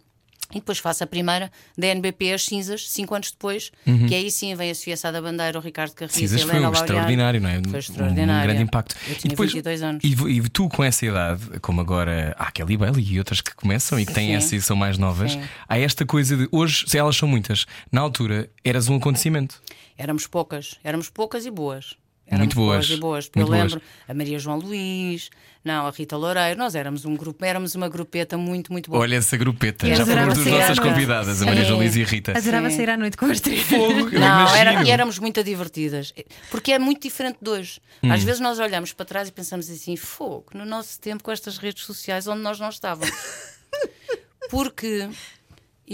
[0.51, 4.55] e depois faço a primeira da NBP As Cinzas, cinco anos depois, que aí sim
[4.55, 7.61] vem a Sofia da Bandeira, o Ricardo Carriço, Cinzas foi Helena extraordinário, não é?
[7.69, 8.43] Foi extraordinário.
[8.43, 8.97] Um grande impacto.
[9.07, 10.05] Eu tinha 22 anos.
[10.05, 13.99] E, e tu, com essa idade, como agora há Kelly Bailey e outras que começam
[14.01, 14.35] e que têm Sim.
[14.35, 15.43] essa e são mais novas, Sim.
[15.69, 19.63] há esta coisa de hoje, se elas são muitas, na altura eras um acontecimento.
[19.97, 21.97] Éramos poucas, éramos poucas e boas.
[22.31, 23.27] Éramos Muito boas, e boas.
[23.27, 23.73] Porque muito eu boas.
[23.73, 25.31] lembro a Maria João Luís,
[25.65, 29.03] não, a Rita Loureiro, nós éramos um grupo, éramos uma grupeta muito, muito boa.
[29.03, 31.65] Olha essa grupeta, Eu já foram duas nossas convidadas, a Maria.
[31.65, 32.37] João Luís e a Rita.
[32.37, 32.77] Adorava Sim.
[32.77, 33.63] sair à noite com as três.
[33.63, 36.13] Fogo, Não, era- e éramos muito divertidas.
[36.51, 37.81] Porque é muito diferente de hoje.
[38.03, 38.13] Hum.
[38.13, 41.57] Às vezes nós olhamos para trás e pensamos assim: fogo, no nosso tempo com estas
[41.57, 43.11] redes sociais onde nós não estávamos.
[44.51, 45.09] Porque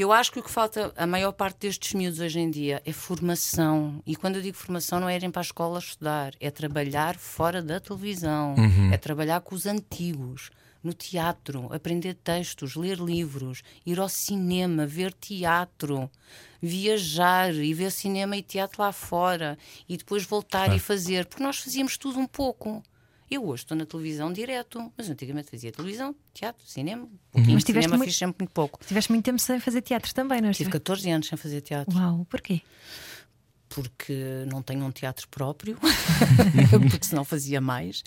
[0.00, 2.92] eu acho que o que falta a maior parte destes miúdos hoje em dia é
[2.92, 4.02] formação.
[4.04, 7.62] E quando eu digo formação, não é irem para a escola estudar, é trabalhar fora
[7.62, 8.56] da televisão,
[8.92, 10.50] é trabalhar com os antigos.
[10.82, 16.10] No teatro, aprender textos, ler livros, ir ao cinema, ver teatro,
[16.60, 19.56] viajar e ver cinema e teatro lá fora
[19.88, 22.82] e depois voltar e fazer, porque nós fazíamos tudo um pouco.
[23.34, 27.64] Eu hoje estou na televisão direto, mas antigamente fazia televisão, teatro, cinema, um pouquinho Mas
[27.64, 28.78] tiveste cinema muito- fiz sempre muito pouco.
[28.86, 30.52] Tiveste muito tempo sem fazer teatro também, não é?
[30.52, 32.60] Tive 14 anos sem fazer teatro, Uau, porquê?
[33.68, 35.76] Porque não tenho um teatro próprio,
[36.90, 38.02] porque senão fazia mais.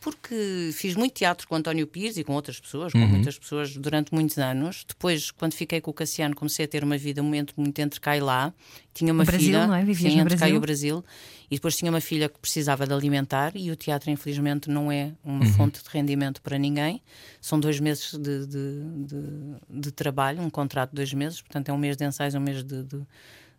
[0.00, 4.12] Porque fiz muito teatro com António Pires e com outras pessoas, com muitas pessoas durante
[4.12, 4.84] muitos anos.
[4.86, 8.14] Depois, quando fiquei com o Cassiano, comecei a ter uma vida muito, muito entre cá
[8.14, 8.52] e lá.
[8.92, 9.82] Tinha uma Brasil, filha, não é?
[9.82, 11.02] Vivias sim, no entre cá e o Brasil.
[11.50, 15.12] E depois tinha uma filha que precisava de alimentar e o teatro, infelizmente, não é
[15.24, 17.00] uma fonte de rendimento para ninguém.
[17.40, 21.72] São dois meses de, de, de- de trabalho, um contrato de dois meses, portanto é
[21.72, 23.00] um mês de ensaios, um mês de, de,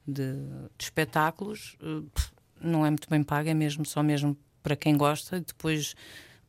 [0.08, 0.34] de-
[0.78, 1.76] de espetáculos.
[1.82, 2.02] Eh,
[2.62, 5.38] Não é muito bem pago, é mesmo só mesmo para quem gosta.
[5.38, 5.94] E depois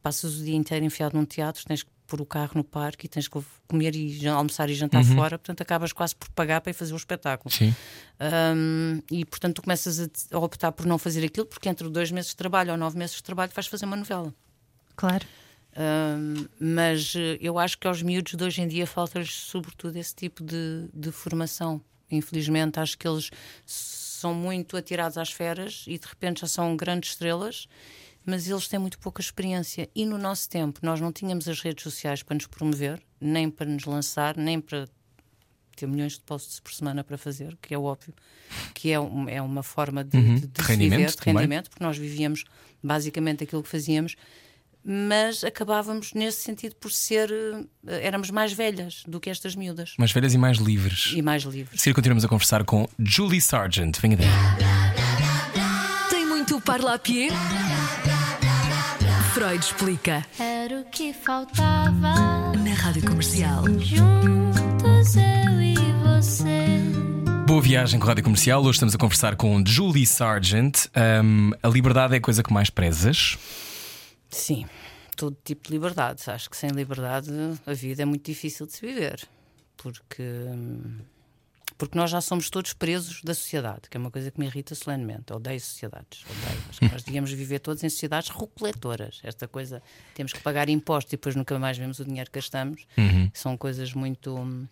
[0.03, 3.09] passas o dia inteiro enfiado num teatro, tens que pôr o carro no parque e
[3.09, 6.75] tens que comer e almoçar e jantar fora, portanto acabas quase por pagar para ir
[6.75, 7.53] fazer o espetáculo.
[7.53, 7.75] Sim.
[8.21, 12.12] Um, e portanto tu começas a, a optar por não fazer aquilo, porque entre dois
[12.12, 14.33] meses de trabalho ou nove meses de trabalho vais fazer uma novela.
[14.95, 15.27] Claro.
[15.77, 20.14] Um, mas eh, eu acho que aos miúdos de hoje em dia falta-lhes sobretudo esse
[20.14, 21.83] tipo de, de formação.
[22.11, 23.31] Infelizmente, acho que eles
[23.64, 27.66] são muito atirados às feras e de repente já são grandes estrelas,
[28.25, 29.88] mas eles têm muito pouca experiência.
[29.95, 33.66] E no nosso tempo, nós não tínhamos as redes sociais para nos promover, nem para
[33.66, 34.88] nos lançar, nem para
[35.77, 38.14] ter milhões de posts por semana para fazer, que é óbvio,
[38.73, 40.35] que é, um- é uma forma de, Uhum.
[40.37, 41.35] de, De de rendimento viver, de também.
[41.35, 42.45] rendimento, porque nós vivíamos
[42.83, 44.16] basicamente aquilo que fazíamos,
[44.88, 47.29] mas acabávamos nesse sentido por ser
[47.88, 51.12] eh, éramos mais velhas do que estas miúdas Mais velhas e mais livres.
[51.12, 51.83] e mais livres.
[51.83, 53.99] Seguir continuamos a conversar com Julie Sargent.
[54.01, 54.29] Venha daí.
[56.09, 57.33] Tem muito parlapier?
[59.35, 60.25] Freud explica.
[60.38, 62.53] Era o que faltava.
[62.57, 63.64] Na Rádio Comercial.
[63.81, 66.79] Juntos eu e você.
[67.46, 68.62] Boa viagem com a Rádio Comercial.
[68.62, 70.87] Hoje estamos a conversar com Julie Sargent.
[71.25, 73.37] Um, a liberdade é a coisa que mais prezas.
[74.37, 74.66] Sim,
[75.16, 76.22] todo tipo de liberdade.
[76.31, 77.31] Acho que sem liberdade
[77.66, 79.27] a vida é muito difícil de se viver,
[79.77, 80.22] porque
[81.79, 84.75] porque nós já somos todos presos da sociedade, que é uma coisa que me irrita
[84.75, 85.33] solenemente.
[85.33, 86.62] Odeio sociedades, odeio.
[86.70, 89.20] Acho que nós devíamos viver todos em sociedades recoletoras.
[89.22, 89.83] Esta coisa,
[90.14, 92.87] temos que pagar impostos e depois nunca mais vemos o dinheiro que gastamos.
[93.35, 94.66] São coisas muito hum,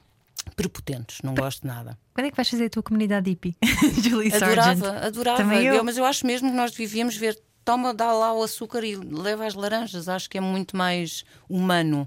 [0.57, 1.99] prepotentes, não gosto de nada.
[2.15, 3.55] Quando é que vais fazer a tua comunidade hippie?
[4.03, 4.83] Julie Sargent.
[4.83, 5.39] Adorava, adorava.
[5.39, 5.85] Também eu.
[5.85, 7.39] mas eu acho mesmo que nós devíamos ver.
[7.65, 10.09] Toma, dá lá o açúcar e leva as laranjas.
[10.09, 12.07] Acho que é muito mais humano.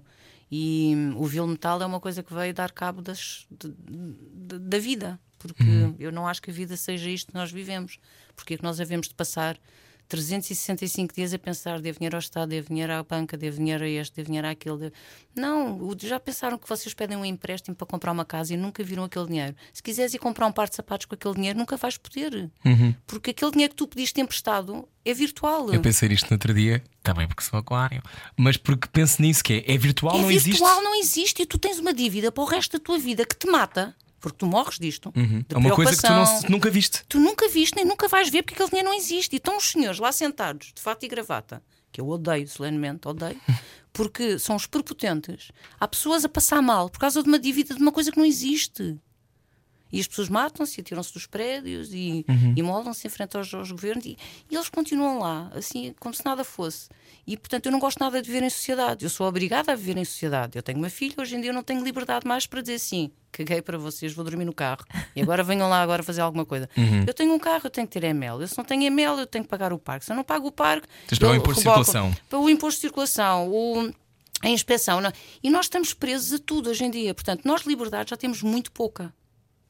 [0.52, 4.60] E hum, o vil metal é uma coisa que veio dar cabo das, de- de-
[4.60, 5.20] da vida.
[5.39, 5.63] Porque
[6.00, 8.00] eu não acho que a vida seja isto que nós vivemos.
[8.36, 9.58] Porque é que nós havemos de passar
[10.08, 13.88] 365 dias a pensar: devo dinheiro ao Estado, devo dinheiro à banca, devo dinheiro a
[13.88, 14.78] este, devo dinheiro àquele.
[14.78, 14.93] devo-
[15.36, 19.04] Não, já pensaram que vocês pedem um empréstimo para comprar uma casa e nunca viram
[19.04, 19.56] aquele dinheiro?
[19.74, 22.50] Se quiseres ir comprar um par de sapatos com aquele dinheiro, nunca vais poder.
[23.06, 25.72] Porque aquele dinheiro que tu pediste emprestado é virtual.
[25.74, 28.02] Eu pensei nisto no outro dia, também porque sou aquário,
[28.36, 30.84] mas porque penso nisso que é, é virtual, é não virtual, existe.
[30.84, 31.41] não existe.
[31.43, 34.38] E tu tens uma dívida para o resto da tua vida que te mata, porque
[34.38, 35.12] tu morres disto.
[35.12, 36.49] de É uma coisa que tu não, preocupação.
[36.49, 37.03] nunca viste.
[37.08, 39.34] Tu nunca viste nem nunca vais ver porque aquele dinheiro não existe.
[39.34, 43.39] E estão os senhores lá sentados, de fato e gravata, que eu odeio solenemente, odeio,
[43.93, 45.51] porque são os prepotentes.
[45.80, 48.25] Há pessoas a passar mal por causa de uma dívida de uma coisa que não
[48.25, 48.97] existe.
[49.91, 54.06] E as pessoas matam-se, atiram-se dos prédios e, e molam-se em frente aos, aos governos
[54.06, 54.17] e,
[54.52, 56.89] e eles continuam lá, assim, como se nada fosse.
[57.26, 59.04] E portanto eu não gosto nada de viver em sociedade.
[59.06, 60.58] Eu sou obrigada a viver em sociedade.
[60.58, 63.12] Eu tenho uma filha, hoje em dia eu não tenho liberdade mais para dizer assim:
[63.32, 66.69] caguei para vocês, vou dormir no carro e agora venham lá agora fazer alguma coisa.
[67.08, 68.41] Eu tenho um carro, eu tenho que ter ML.
[68.41, 70.06] Eu se não tenho ML, eu tenho que pagar o parque.
[70.06, 72.15] Se eu não pago o parque, Tens pagar o imposto de circulação.
[72.30, 73.93] para o imposto de circulação, o,
[74.41, 75.02] a inspeção.
[75.02, 75.12] não-
[75.43, 77.13] E nós estamos presos a tudo hoje em dia.
[77.13, 79.13] Portanto, nós liberdade já temos muito pouca.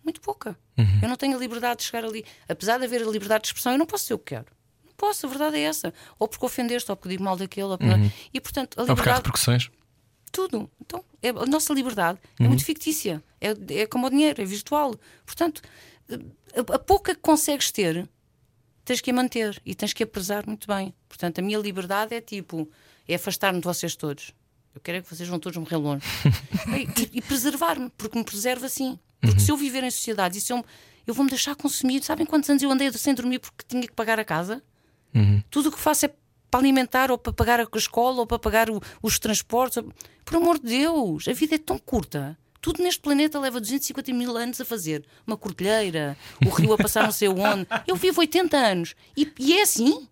[0.07, 0.57] Muito pouca.
[0.77, 0.99] Uhum.
[1.01, 2.23] Eu não tenho a liberdade de chegar ali.
[2.47, 4.45] Apesar de haver a liberdade de expressão, eu não posso ser o que quero.
[4.85, 5.93] Não posso, a verdade é essa.
[6.17, 7.67] Ou porque ofendeste, ou porque digo mal daquele.
[7.67, 7.93] Ou porque...
[8.33, 9.17] E portanto, a Vai buscar liberdade.
[9.17, 9.69] repercussões.
[10.31, 10.71] Tudo.
[10.79, 12.45] Então, é- a nossa liberdade Uhum.
[12.45, 13.21] é muito fictícia.
[13.41, 14.95] É, é como o dinheiro, é virtual.
[15.25, 15.61] Portanto,
[16.09, 18.07] a, a pouca que consegues ter,
[18.85, 20.93] tens que a manter e tens que a prezar muito bem.
[21.09, 22.69] Portanto, a minha liberdade é tipo,
[23.05, 24.31] é afastar-me de vocês todos.
[24.73, 26.05] Eu quero é que vocês vão todos morrer longe.
[27.11, 28.97] e, e preservar-me, porque me preserva assim.
[29.21, 30.63] Porque se eu viver em sociedade e se eu,
[31.05, 32.03] eu vou-me deixar consumir.
[32.03, 34.61] Sabem quantos anos eu andei sem dormir porque tinha que pagar a casa?
[35.49, 36.13] Tudo o que faço é
[36.51, 39.83] para alimentar ou para pagar a escola ou para pagar o- os transportes.
[40.23, 42.37] Por amor de Deus, a vida é tão curta.
[42.61, 45.05] Tudo neste planeta leva 250 mil anos a fazer.
[45.25, 47.67] Uma cordilheira, o rio a passar não sei onde.
[47.87, 50.07] Eu vivo 80 anos e, e é assim.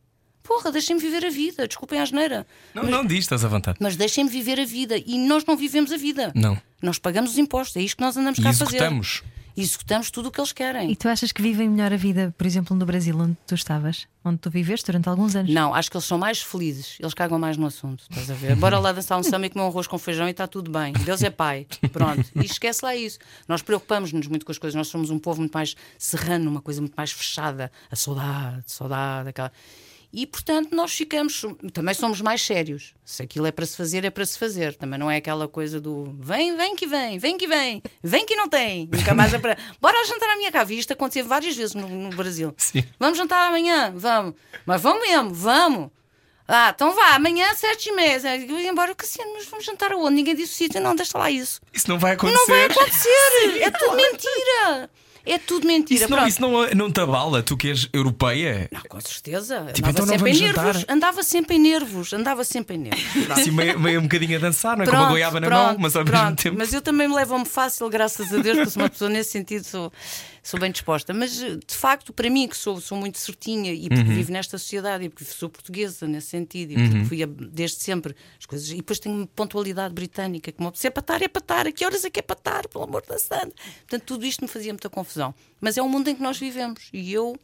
[0.46, 1.68] Porra, deixem-me viver a vida.
[1.68, 2.46] Desculpem a asneira.
[2.74, 3.78] Não, não diz, estás à vontade.
[3.82, 4.96] Mas deixem-me viver a vida.
[4.98, 6.32] E nós não vivemos a vida.
[6.36, 6.58] Não.
[6.82, 7.76] Nós pagamos os impostos.
[7.78, 8.76] É isto que nós andamos E cá a fazer.
[8.76, 9.24] executamos.
[9.58, 10.92] E executamos tudo o que eles querem.
[10.92, 14.06] E tu achas que vivem melhor a vida, por exemplo, no Brasil, onde tu estavas?
[14.24, 15.50] Onde tu viveste durante alguns anos?
[15.54, 16.98] Não, acho que eles são mais felizes.
[17.00, 18.04] Eles cagam mais no assunto.
[18.10, 18.54] Estás a ver?
[18.58, 20.92] Bora lá dançar um samba e comer um arroz com feijão e está tudo bem.
[21.06, 21.66] Deus é pai.
[21.94, 22.24] Pronto.
[22.36, 23.18] E esquece lá isso.
[23.48, 24.76] Nós preocupamos-nos muito com as coisas.
[24.76, 27.72] Nós somos um povo muito mais serrano, uma coisa muito mais fechada.
[27.90, 29.52] A saudade, saudade, aquela.
[30.18, 32.94] E portanto nós ficamos, também somos mais sérios.
[33.04, 34.74] Se aquilo é para se fazer, é para se fazer.
[34.74, 38.34] Também não é aquela coisa do vem, vem que vem, vem que vem, vem que
[38.34, 38.88] não tem.
[38.90, 39.58] Nunca mais é para.
[39.82, 40.50] Bora jantar à minha.
[40.70, 42.54] E Isto aconteceu várias vezes no, no Brasil.
[42.56, 42.86] Sim.
[42.98, 43.92] Vamos jantar amanhã?
[43.94, 44.36] Vamos.
[44.66, 45.90] Mas vamos mesmo, vamos.
[46.48, 48.22] Ah, então vá, amanhã às sete e meia.
[48.38, 50.16] Eu ia embora, Cassiano, mas vamos jantar aonde?
[50.16, 50.80] Ninguém disse o sítio.
[50.80, 51.60] Não, deixa lá isso.
[51.74, 52.38] Isso não vai acontecer.
[52.38, 53.60] Não vai acontecer.
[53.62, 54.90] é tudo mentira.
[55.26, 56.02] É tudo mentira.
[56.02, 56.30] Isso não, Pronto.
[56.30, 58.70] isso não, não te abala, tu que és europeia?
[58.72, 59.68] Não, com certeza.
[59.74, 60.64] Tipo, andava então sempre em nervos.
[60.78, 60.94] jantar?
[60.94, 62.14] Andava sempre em nervos.
[62.14, 63.04] Andava sempre em nervos.
[63.26, 63.32] Pronto.
[63.40, 64.86] Assim, meio, meio um bocadinho a dançar, não é?
[64.88, 66.44] Com uma Pronto, goiaba na pronto, mão, mas ao mesmo pronto.
[66.44, 66.58] tempo.
[66.58, 69.64] Mas eu também me levo-me fácil, graças a Deus, porque sou uma pessoa nesse sentido,
[69.64, 69.92] sou,
[70.48, 71.14] sou bem disposta.
[71.14, 74.16] Mas de facto, para mim, que sou, sou muito certinha e porque Uhum.
[74.16, 78.16] vivo nesta sociedade e porque sou portuguesa nesse sentido e porque fui a- desde sempre
[78.40, 78.70] as coisas.
[78.70, 81.84] E depois tenho pontualidade britânica, que se é para estar, é para estar, a que
[81.86, 83.54] horas é que é para estar, pelo amor da santa.
[83.80, 85.34] Portanto, tudo isto me fazia muita confusão.
[85.60, 87.36] Mas é o mundo em que nós vivemos e eu.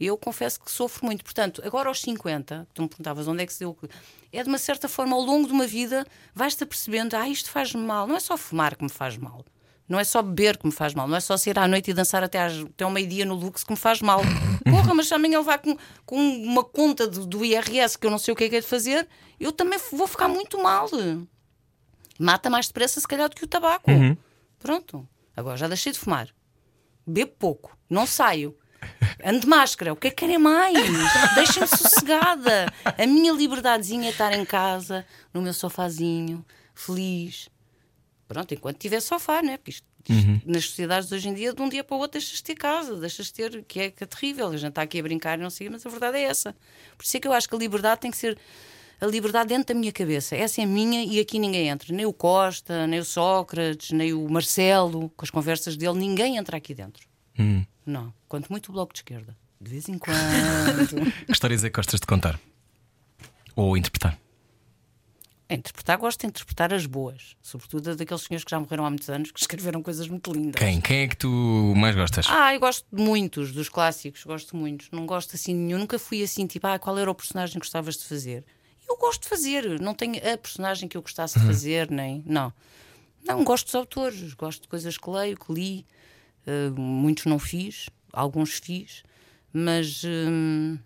[0.00, 1.22] Eu confesso que sofro muito.
[1.22, 3.78] Portanto, agora aos 50, tu me perguntavas onde é que se deu.
[4.32, 7.80] É de uma certa forma, ao longo de uma vida, vais-te apercebendo: ah, isto faz-me
[7.82, 8.06] mal.
[8.08, 9.44] Não é só fumar que me faz mal.
[9.92, 11.06] Não é só beber que me faz mal.
[11.06, 13.62] Não é só sair à noite e dançar até, às, até ao meio-dia no Lux
[13.62, 14.22] que me faz mal.
[14.64, 15.76] Porra, mas se amanhã ele vai com,
[16.06, 18.60] com uma conta do, do IRS que eu não sei o que é que é
[18.60, 19.06] de fazer,
[19.38, 20.88] eu também vou ficar muito mal.
[22.18, 23.90] Mata mais depressa, se calhar, do que o tabaco.
[24.58, 25.06] Pronto.
[25.36, 26.28] Agora já deixei de fumar.
[27.06, 27.76] Bebo pouco.
[27.90, 28.56] Não saio.
[29.22, 30.74] Ando de máscara, o que é que querem mais?
[31.34, 32.72] Deixem-me sossegada.
[32.82, 36.42] A minha liberdadezinha é estar em casa, no meu sofazinho,
[36.74, 37.51] feliz.
[38.32, 39.56] Pronto, enquanto tiver sofá, né?
[39.56, 42.18] Porque isto, isto, nas sociedades de hoje em dia, de um dia para o outro,
[42.18, 44.48] deixas de ter casa, deixas de ter, que é, que é terrível.
[44.48, 46.54] A gente está aqui a brincar e não sei, mas a verdade é essa.
[46.96, 48.38] Por isso é que eu acho que a liberdade tem que ser
[49.00, 50.36] a liberdade dentro da minha cabeça.
[50.36, 51.92] Essa é minha e aqui ninguém entra.
[51.92, 56.56] Nem o Costa, nem o Sócrates, nem o Marcelo, com as conversas dele, ninguém entra
[56.56, 57.06] aqui dentro.
[57.84, 58.14] Não.
[58.28, 59.36] Quanto muito o bloco de esquerda.
[59.60, 61.10] De vez em quando.
[61.26, 62.38] Que histórias é que gostas de contar?
[63.56, 64.16] Ou interpretar?
[65.52, 67.36] A interpretar, gosto de interpretar as boas.
[67.42, 70.58] Sobretudo daqueles senhores que já morreram há muitos anos, que escreveram coisas muito lindas.
[70.58, 70.80] Quem?
[70.80, 71.28] Quem é que tu
[71.76, 72.26] mais gostas?
[72.28, 74.88] Ah, eu gosto de muitos dos clássicos, gosto muitos.
[74.90, 75.78] Não gosto assim de nenhum.
[75.78, 78.44] Nunca fui assim, tipo, ah, qual era o personagem que gostavas de fazer?
[78.88, 82.22] Eu gosto de fazer, não tenho a personagem que eu gostasse de fazer, nem.
[82.26, 82.52] Não.
[83.24, 85.86] Não, gosto dos autores, gosto de coisas que leio, que li.
[86.46, 89.04] Uh, muitos não fiz, alguns fiz,
[89.52, 90.76] mas hum,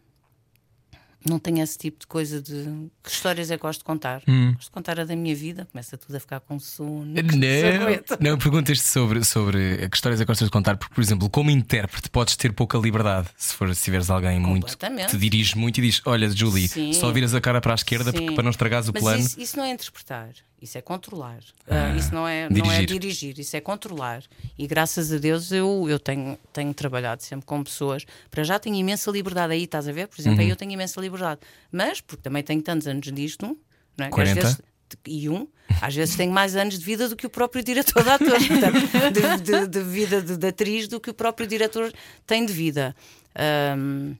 [1.28, 2.88] não tenho esse tipo de coisa de.
[3.02, 4.22] Que histórias é que gosto de contar?
[4.54, 7.14] Gosto de contar a da minha vida, começa tudo a ficar com sono.
[7.18, 8.18] aguenta.
[8.20, 11.28] Não, não perguntas-te sobre, sobre que histórias é que gostas de contar, porque, por exemplo,
[11.28, 15.56] como intérprete, podes ter pouca liberdade se, for, se tiveres alguém muito que te dirige
[15.56, 16.92] muito e diz: Olha, Julie, Sim.
[16.92, 19.20] só viras a cara para a esquerda porque, para não estragares o Mas plano.
[19.20, 21.38] Isso, isso não é interpretar, isso é controlar.
[21.68, 22.86] Ah, isso não é, não é dirigir.
[23.00, 24.22] dirigir, isso é controlar.
[24.58, 28.04] E graças a Deus eu, eu tenho, tenho trabalhado sempre com pessoas.
[28.30, 30.08] Para já tenho imensa liberdade aí, estás a ver?
[30.08, 31.40] Por exemplo, aí eu tenho imensa liberdade.
[31.70, 33.56] Mas, porque também tenho tantos anos disto,
[33.96, 34.10] não é?
[34.10, 34.40] Que às 40?
[34.42, 34.58] vezes-
[35.04, 35.48] e um,
[35.82, 38.08] às vezes tenho mais anos de vida do que o próprio diretor de
[38.48, 41.92] portanto, de, de- de vida de, de atriz do que o próprio diretor
[42.24, 42.94] tem de vida.
[43.34, 44.14] Ahm,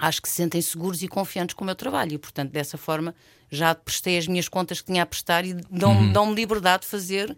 [0.00, 3.14] acho que se sentem seguros e confiantes com o meu trabalho e, portanto, dessa forma
[3.50, 7.36] já prestei as minhas contas que tinha a prestar e dão-me dão liberdade de fazer.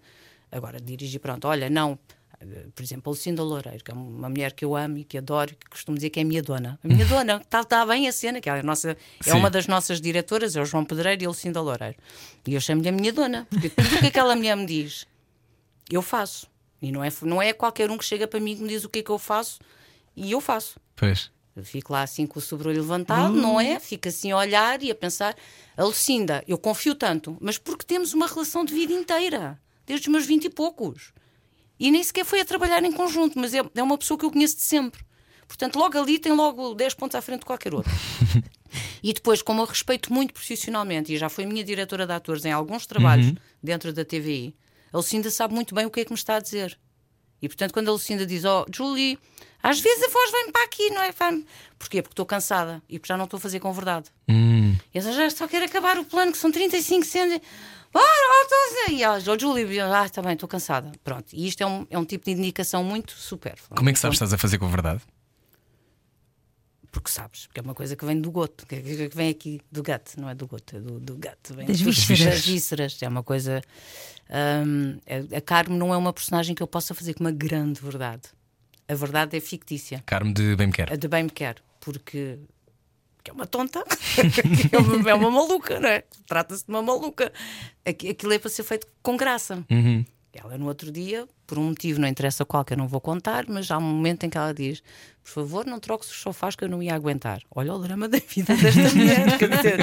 [0.51, 1.98] Agora, dirigir, pronto, olha, não.
[2.75, 5.55] Por exemplo, a Lucinda Loureiro, que é uma mulher que eu amo e que adoro,
[5.55, 6.79] que costumo dizer que é a minha dona.
[6.83, 9.66] A minha dona, está está bem a cena, que é, a nossa, é uma das
[9.66, 11.96] nossas diretoras, é o João Pedreiro e a Lucinda Loureiro.
[12.46, 15.07] E eu chamo-lhe a minha dona, porque tudo o que aquela mulher me diz,
[15.90, 16.48] eu faço.
[16.81, 18.88] E não é, não é qualquer um que chega para mim e me diz o
[18.88, 19.61] que é que eu faço,
[20.16, 20.81] e eu faço.
[20.96, 21.31] Pois.
[21.55, 23.79] Eu fico lá assim com o sobrolho levantado, não é?
[23.79, 25.37] Fico assim a olhar e a pensar.
[25.77, 30.12] A Lucinda, eu confio tanto, mas porque temos uma relação de vida inteira, desde os
[30.12, 31.12] meus vinte e poucos.
[31.79, 34.31] E nem sequer foi a trabalhar em conjunto, mas é, é uma pessoa que eu
[34.31, 35.05] conheço de sempre.
[35.47, 37.93] Portanto, logo ali tem logo 10 pontos à frente de qualquer outro.
[39.03, 42.53] E depois, como eu respeito muito profissionalmente, e já foi minha diretora de atores em
[42.53, 43.27] alguns trabalhos
[43.62, 44.55] dentro da TVI,
[44.93, 46.79] a Lucinda sabe muito bem o que é que me está a dizer.
[47.42, 49.18] E portanto, quando a Lucinda diz, oh, Julie,
[49.62, 51.12] às vezes a voz vem para aqui, não é?
[51.12, 51.44] Vai
[51.78, 52.00] Porquê?
[52.00, 54.11] Porque estou cansada e porque já não estou a fazer com verdade.
[54.28, 54.76] Hum.
[54.94, 57.40] E eu já só quero acabar o plano, que são 35 cenas.
[57.92, 58.96] Bora, ó, estou a dizer.
[58.96, 60.92] E ela, oh, Julie, ah, está bem, estou cansada.
[61.05, 61.26] Pronto.
[61.33, 63.76] E isto é um, é um tipo de indicação muito supérflua.
[63.76, 65.02] Como é que sabes que estás a fazer com verdade?
[66.92, 69.61] Porque sabes, porque é uma coisa que vem do goto, que, que- que vem aqui
[69.72, 71.52] do gut, não é do goto, é do, do gut.
[71.57, 72.20] Vem Das vísceras.
[72.20, 73.02] Das vísceras.
[73.02, 73.62] É uma coisa.
[74.66, 74.98] hum,
[75.35, 78.22] a- Carmo não é uma personagem que eu possa fazer com uma grande verdade.
[78.88, 80.02] A verdade é fictícia.
[80.05, 82.38] Carmo de Bem Me de bem me quer, porque,
[83.16, 83.83] porque é uma tonta,
[84.70, 86.05] é, uma, é uma maluca, não é?
[86.26, 87.33] Trata-se de uma maluca.
[87.87, 89.64] Aqui- Aquilo é para ser feito com graça.
[89.70, 90.05] Uhum.
[90.35, 93.45] Ela, no outro dia, por um motivo, não interessa qual, que eu não vou contar,
[93.49, 94.83] mas há um momento em que ela diz:
[95.23, 97.42] Por favor, não troques os sofás que eu não ia aguentar.
[97.55, 99.37] Olha o drama da vida desta mulher.
[99.38, 99.79] Quer dizer,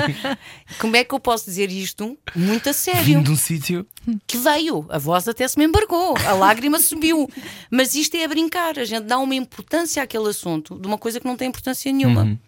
[0.79, 3.03] como é que eu posso dizer isto muito a sério?
[3.03, 3.85] Vindo de um sítio.
[4.25, 7.29] que veio, a voz até se me embargou, a lágrima subiu.
[7.69, 11.19] Mas isto é a brincar, a gente dá uma importância àquele assunto de uma coisa
[11.19, 12.39] que não tem importância nenhuma.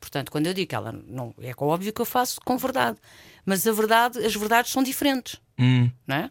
[0.00, 2.96] Portanto, quando eu digo que ela não é óbvio que eu faço com verdade,
[3.44, 5.90] mas a verdade, as verdades são diferentes, Hum.
[6.06, 6.30] não é?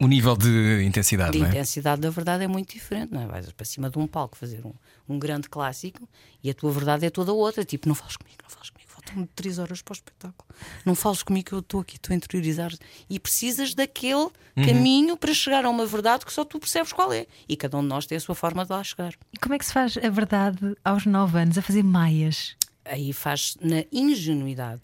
[0.00, 1.50] O nível de intensidade, de não é?
[1.50, 3.26] intensidade da verdade é muito diferente, não é?
[3.26, 4.72] Vais para cima de um palco fazer um,
[5.08, 6.08] um grande clássico
[6.42, 7.64] e a tua verdade é toda outra.
[7.64, 10.48] Tipo, não fales comigo, não fales comigo, faltam-me três horas para o espetáculo.
[10.84, 12.72] Não fales comigo que eu estou aqui, estou a interiorizar.
[13.10, 17.26] E precisas daquele caminho para chegar a uma verdade que só tu percebes qual é.
[17.48, 19.14] E cada um de nós tem a sua forma de lá chegar.
[19.32, 22.56] E como é que se faz a verdade aos 9 anos a fazer maias?
[22.84, 24.82] Aí faz na ingenuidade,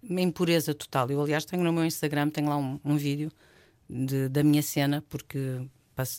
[0.00, 1.10] na impureza total.
[1.10, 3.30] Eu, aliás, tenho no meu Instagram, tenho lá um, um vídeo
[3.88, 5.60] de- da minha cena, porque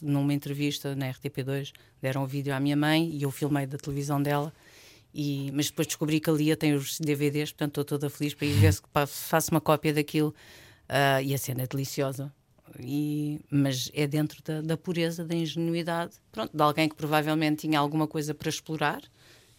[0.02, 4.22] numa entrevista na RTP2 deram o vídeo à minha mãe e eu filmei da televisão
[4.22, 4.54] dela.
[5.14, 8.48] E, mas depois descobri que a Lia tem os DVDs, portanto estou toda feliz para
[8.48, 10.34] ir ver se faço uma cópia daquilo.
[10.88, 12.34] Ah, e a cena é deliciosa.
[12.80, 17.78] E- mas é dentro da, da pureza, da ingenuidade, pronto, de alguém que provavelmente tinha
[17.80, 19.02] alguma coisa para explorar,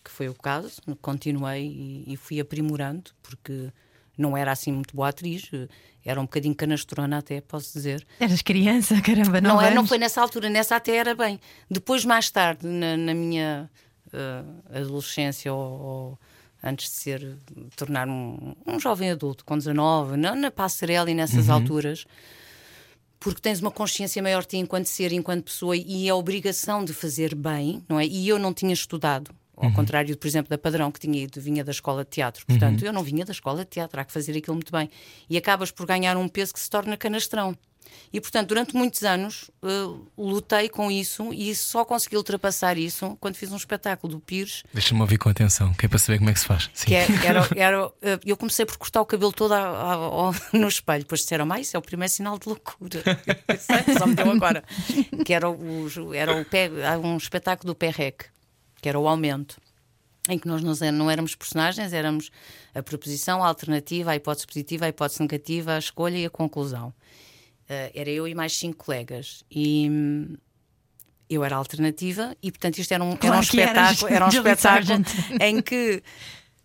[0.02, 0.80] que foi o caso.
[1.00, 3.70] Continuei e, e fui aprimorando, porque
[4.16, 5.50] não era assim muito boa atriz,
[6.05, 8.07] era um bocadinho canastrona até, posso dizer.
[8.20, 11.40] Eras criança, caramba, Não, não, é, não foi nessa altura, nessa até era bem.
[11.70, 13.70] Depois, mais tarde, na, na minha
[14.12, 14.44] eh,
[14.79, 16.18] adolescência ou, ou
[16.62, 17.37] antes de ser
[17.77, 22.07] tornar um, um jovem adulto com 19, não na passarela e nessas alturas,
[23.18, 26.92] porque tens uma consciência maior de ti enquanto ser, enquanto pessoa, e a obrigação de
[26.92, 28.07] fazer bem, não é?
[28.07, 29.31] E eu não tinha estudado.
[29.56, 32.44] Ao contrário, por exemplo, da padrão que tinha ido, vinha da escola de teatro.
[32.46, 34.90] Portanto, eu não vinha da escola de teatro, há que fazer aquilo muito bem.
[35.30, 37.56] E acabas por ganhar um peso que se torna canastrão.
[38.12, 39.68] E, portanto, durante muitos anos eh,
[40.18, 45.00] lutei com isso e só consegui ultrapassar isso quando fiz um espetáculo do Pires Deixa-me
[45.00, 46.70] ouvir com atenção, que é para saber como é que se faz.
[46.74, 46.86] Sim.
[46.86, 50.34] que é- era, era, eh, eu comecei por cortar o cabelo todo a- a- ao-
[50.52, 51.02] no espelho.
[51.04, 53.00] Depois disseram, mas isso é o primeiro sinal de loucura.
[53.60, 54.64] Sei, Só me deu agora.
[55.24, 56.70] Que era, o, era o pé,
[57.02, 58.24] um espetáculo do Perrec,
[58.85, 59.57] que era o aumento.
[60.29, 62.31] Em que nós não é- não éramos personagens, éramos
[62.75, 66.92] a proposição, a alternativa, a hipótese positiva, a hipótese negativa, a escolha e a conclusão.
[67.66, 69.42] Eh, era eu e mais cinco colegas.
[69.51, 70.37] E hum,
[71.31, 74.14] eu era a alternativa, e portanto isto era um, era um Claro que eras, espetáculo,
[74.16, 75.05] era um espetáculo
[75.40, 76.03] em que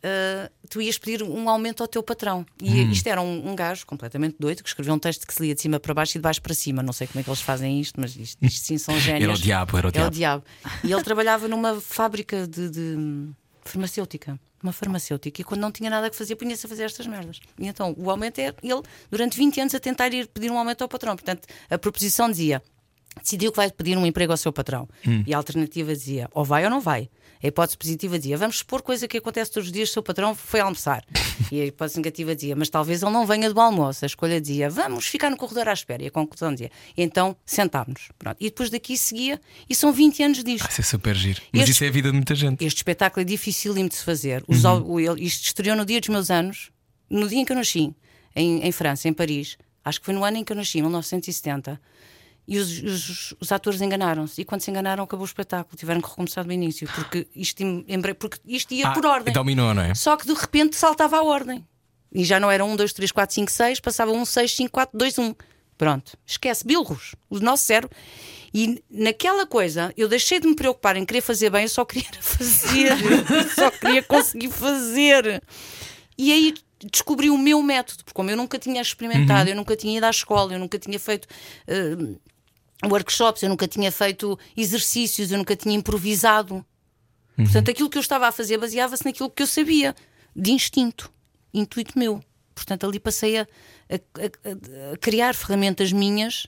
[0.04, 2.46] uh, tu ias pedir um aumento ao teu patrão.
[2.62, 5.56] E isto era um, um gajo completamente doido que escreveu um texto que se lia
[5.56, 6.82] de cima para baixo e de baixo para cima.
[6.84, 9.24] Não sei como é que eles fazem isto, mas isto, isto sim são génios.
[9.30, 10.44] Era o diabo, era o Era o diabo.
[10.64, 10.80] diabo.
[10.84, 13.30] E ele trabalhava numa fábrica de, de
[13.64, 14.40] farmacêutica.
[14.62, 15.42] Uma farmacêutica.
[15.42, 17.40] E quando não tinha nada que fazer, punha-se a fazer estas merdas.
[17.58, 20.82] E então o aumento é ele, durante 20 anos, a tentar ir pedir um aumento
[20.82, 21.16] ao patrão.
[21.16, 22.62] Portanto, a proposição dizia:
[23.22, 24.88] decidiu que vai pedir um emprego ao seu patrão.
[25.26, 27.10] E a alternativa dizia: ou vai ou não vai.
[27.42, 30.36] A hipótese positiva dizia: vamos supor coisa que acontece todos os dias, o seu patrão
[30.36, 31.06] foi almoçar.
[31.52, 34.04] E a hipótese negativa dizia: mas talvez ele não venha do almoço.
[34.04, 36.04] A escolha dizia: vamos ficar no corredor à espera.
[36.04, 38.10] E a conclusão dizia: então sentámos.
[38.20, 38.38] Pronto.
[38.42, 40.66] E depois daqui seguia, e são 20 anos disto.
[40.66, 41.42] Ah, Isso é super giro.
[41.54, 42.66] Mas Este- isso é a vida de muita gente.
[42.66, 44.44] Este espetáculo é dificílimo de se fazer.
[44.48, 46.72] Os au- o- ele- isto estreou no dia dos meus anos,
[47.10, 47.96] no dia em que eu nasci,
[48.36, 49.58] em, em França, em Paris.
[49.86, 51.80] Acho que foi no ano em que eu nasci, 1970.
[52.52, 54.42] E os, os- os atores enganaram-se.
[54.42, 55.78] E quando se enganaram, acabou o espetáculo.
[55.78, 57.64] Tiveram que recomeçar do início, porque isto,
[58.18, 59.32] porque isto ia Ah, por ordem.
[59.34, 59.94] Dominou, não é?
[59.94, 61.64] Só que de repente saltava a ordem.
[62.12, 64.98] E já não era 1, 2, 3, 4, 5, 6, passava 1, 6, 5, 4,
[64.98, 65.36] 2, 1.
[65.78, 67.96] Pronto, esquece, bilros, o nosso cérebro.
[68.52, 72.10] E naquela coisa, eu deixei de me preocupar em querer fazer bem, eu só queria
[72.20, 72.98] fazer,
[73.56, 75.42] só queria conseguir fazer.
[76.18, 76.54] E aí
[76.92, 80.10] descobri o meu método, porque como eu nunca tinha experimentado, eu nunca tinha ido à
[80.10, 81.28] escola, eu nunca tinha feito.
[81.68, 81.96] eh,
[82.86, 86.66] workshops, eu nunca tinha feito exercícios, eu nunca tinha improvisado.
[87.36, 89.96] Portanto, aquilo que eu estava a fazer baseava-se naquilo que eu sabia,
[90.36, 91.12] de instinto,
[91.54, 92.22] intuito meu.
[92.54, 93.42] Portanto, ali passei a,
[93.90, 96.48] a- a- a criar ferramentas minhas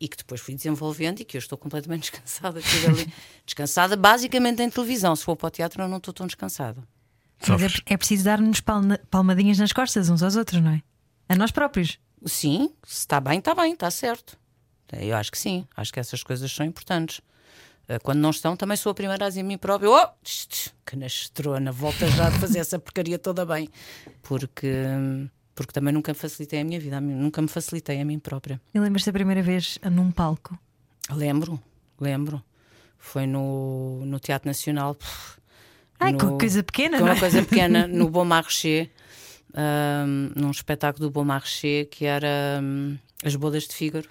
[0.00, 2.60] e que depois fui desenvolvendo e que eu estou completamente descansada.
[3.44, 5.14] Descansada, basicamente em televisão.
[5.14, 6.82] Se for para o teatro, eu não estou tão descansada.
[7.46, 10.82] Mas é, é preciso dar-nos palma- palmadinhas nas costas uns aos outros, não é?
[11.28, 11.98] A nós próprios.
[12.24, 14.38] Sim, se está bem, está bem, está certo.
[14.92, 17.20] Eu acho que sim, acho que essas coisas são importantes.
[17.88, 20.08] Eh, Quando não estão, também sou a primeira a dizer mim própria: Oh,
[20.86, 23.68] que nastrona, volta já a fazer essa porcaria toda bem.
[24.22, 24.72] Porque,
[25.54, 28.60] porque também nunca me facilitei a minha vida, nunca me facilitei a mim própria.
[28.72, 30.58] E lembras-te da primeira vez num palco?
[31.10, 31.60] Lembro,
[32.00, 32.42] lembro.
[32.98, 34.96] Foi no, no Teatro Nacional.
[36.00, 37.20] Ai, no- com coisa pequena, com uma é?
[37.20, 38.88] coisa pequena no Bom Marché,
[39.54, 44.08] ahm, num espetáculo do Bom Marché que era hum, As Bodas de Fígaro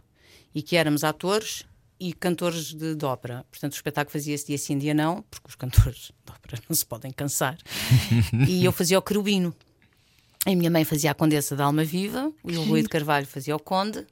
[0.53, 1.65] e que éramos atores
[1.99, 3.45] e cantores de, de ópera.
[3.49, 6.85] Portanto, o espetáculo fazia-se dia sim, dia não, porque os cantores de ópera não se
[6.85, 7.57] podem cansar.
[8.47, 9.55] e eu fazia o querubino.
[10.45, 13.55] A minha mãe fazia a Condessa da Alma Viva, e o Rui de Carvalho fazia
[13.55, 14.05] o Conde,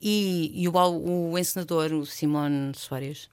[0.00, 3.28] e, e o, o encenador, o Simone Soares,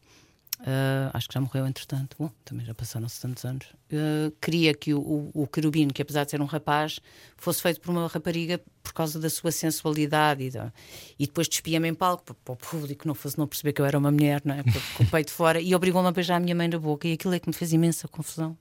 [0.64, 3.66] Uh, acho que já morreu entretanto, bom, também já passaram-se tantos anos.
[3.92, 7.02] Uh, queria que o, o, o querubino, que apesar de ser um rapaz,
[7.36, 10.72] fosse feito por uma rapariga por causa da sua sensualidade e, da,
[11.20, 13.86] e depois despia-me em palco para, para, o público não fosse não perceber que eu
[13.86, 14.64] era uma mulher, não é?
[14.96, 17.10] Com o peito fora e obrigou-me a beijar a minha mãe na boca.
[17.10, 18.56] E aquilo é que me fez imensa confusão.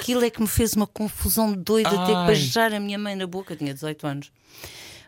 [0.00, 3.26] Aquilo é que me fez uma confusão doida ter que beijar a minha mãe na
[3.26, 3.52] boca.
[3.52, 4.32] Eu tinha 18 anos.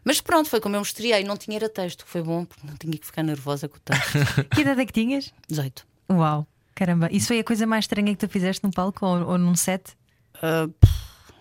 [0.05, 2.97] Mas pronto, foi como eu mostrei, não tinha era texto, foi bom, porque não tinha
[2.99, 4.19] que ficar nervosa com o texto.
[4.55, 5.33] que idade é que tinhas?
[5.49, 5.87] 18.
[6.11, 7.09] Uau, caramba.
[7.13, 9.97] Isso foi a coisa mais estranha que tu fizeste num palco ou, ou num set?
[10.37, 10.73] Uh,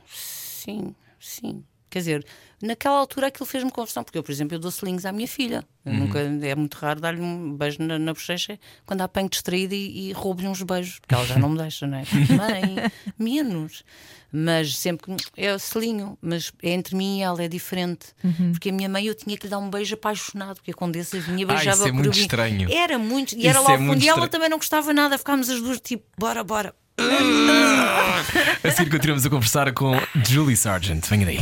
[0.08, 1.64] sim, sim.
[1.92, 2.26] Quer dizer,
[2.62, 5.62] naquela altura aquilo fez-me confusão, porque eu, por exemplo, eu dou slings à minha filha.
[5.86, 5.98] Uhum.
[5.98, 10.10] Nunca, é muito raro dar-lhe um beijo na, na bochecha quando a apanho distraída e,
[10.10, 12.04] e roubo-lhe uns beijos, porque ela já não me deixa, não é?
[12.34, 13.84] Mãe, menos.
[14.32, 18.08] Mas sempre que é selinho, mas é entre mim e ela é diferente.
[18.24, 18.54] Uhum.
[18.54, 21.20] Porque a minha mãe eu tinha que lhe dar um beijo apaixonado, porque a Condessa
[21.20, 22.72] vinha beijava ah, é muito estranho.
[22.72, 25.50] Era muito, e era lá é ao fundo, e ela também não gostava nada, ficámos
[25.50, 26.74] as duas tipo, bora, bora.
[28.64, 29.94] assim continuamos a conversar com
[30.28, 31.06] Julie Sargent.
[31.08, 31.40] Venha daí.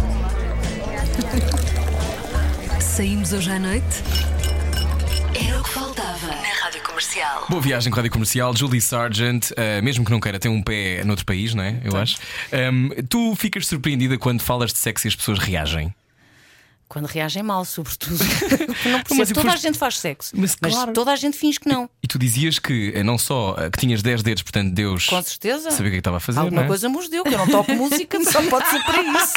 [2.82, 3.86] Saímos hoje à noite?
[5.36, 7.46] Era o que faltava na Rádio Comercial.
[7.50, 10.62] Boa viagem com a Rádio Comercial, Julie Sargent, uh, mesmo que não queira, tem um
[10.62, 11.82] pé noutro país, não é?
[11.84, 12.18] Eu acho.
[12.72, 15.94] Um, tu ficas surpreendida quando falas de sexo e as pessoas reagem?
[16.88, 18.18] Quando reagem mal, sobretudo.
[18.86, 19.34] não percebo.
[19.34, 19.68] Toda foste...
[19.68, 20.94] a gente faz sexo, mas, mas claro.
[20.94, 21.90] toda a gente finge que não.
[22.02, 25.22] E tu dizias que eh, não só eh, que tinhas 10 dedos, portanto Deus Com
[25.22, 25.70] certeza.
[25.70, 26.40] sabia o que é estava a fazer.
[26.40, 26.68] Alguma é?
[26.68, 29.34] coisa nos deu, que eu não toco música, só pode ser para isso.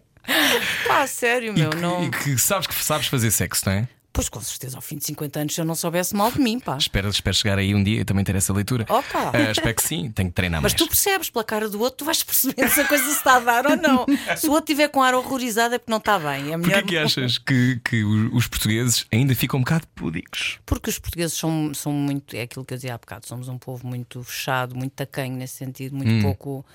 [0.86, 1.68] Pá, sério, meu.
[1.68, 2.04] E que, não...
[2.04, 3.88] e que sabes que sabes fazer sexo, não é?
[4.12, 6.58] Pois com certeza, ao fim de 50 anos, se eu não soubesse mal de mim,
[6.58, 6.76] pá.
[6.76, 8.84] espero, espero chegar aí um dia e também ter essa leitura.
[8.88, 9.30] Opa!
[9.30, 10.82] Uh, espero que sim, tenho que treinar Mas mais.
[10.82, 13.40] tu percebes pela cara do outro, tu vais perceber se a coisa se está a
[13.40, 14.06] dar ou não.
[14.36, 16.52] Se o outro estiver com ar horrorizado é porque não está bem.
[16.52, 16.80] É melhor...
[16.80, 20.58] Porquê que achas que, que os portugueses ainda ficam um bocado púdicos?
[20.66, 23.58] Porque os portugueses são, são muito, é aquilo que eu dizia há bocado, somos um
[23.58, 26.22] povo muito fechado, muito tacanho nesse sentido, muito hum.
[26.22, 26.66] pouco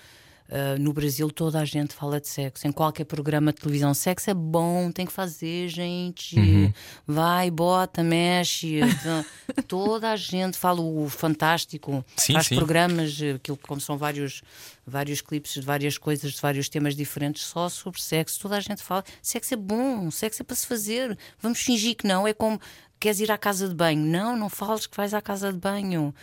[0.48, 2.68] Uh, no Brasil toda a gente fala de sexo.
[2.68, 6.38] Em qualquer programa de televisão, sexo é bom, tem que fazer, gente.
[6.38, 6.74] Uhum.
[7.08, 8.80] Vai, bota, mexe.
[9.68, 12.56] toda a gente fala o fantástico, sim, faz sim.
[12.56, 14.44] programas, aquilo como são vários,
[14.86, 18.40] vários clipes de várias coisas, de vários temas diferentes, só sobre sexo.
[18.40, 21.18] Toda a gente fala, sexo é bom, sexo é para se fazer.
[21.40, 22.28] Vamos fingir que não.
[22.28, 22.60] É como
[23.00, 24.06] queres ir à casa de banho.
[24.06, 26.14] Não, não fales que vais à casa de banho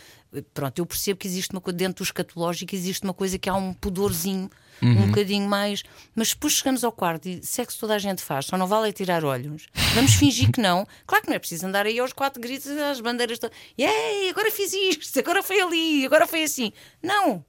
[0.54, 3.54] pronto, eu percebo que existe uma coisa dentro do escatológico, existe uma coisa que há
[3.54, 5.02] um pudorzinho, uhum.
[5.02, 5.82] um bocadinho mais.
[6.14, 8.92] Mas depois chegamos ao quarto e sexo toda a gente faz, só não vale é
[8.92, 9.66] tirar olhos.
[9.94, 10.86] Vamos fingir que não.
[11.06, 13.56] Claro que não é preciso andar aí aos quatro gritos, as bandeiras todas.
[13.78, 16.72] Yay, agora fiz isto, agora foi ali, agora foi assim.
[17.02, 17.44] Não,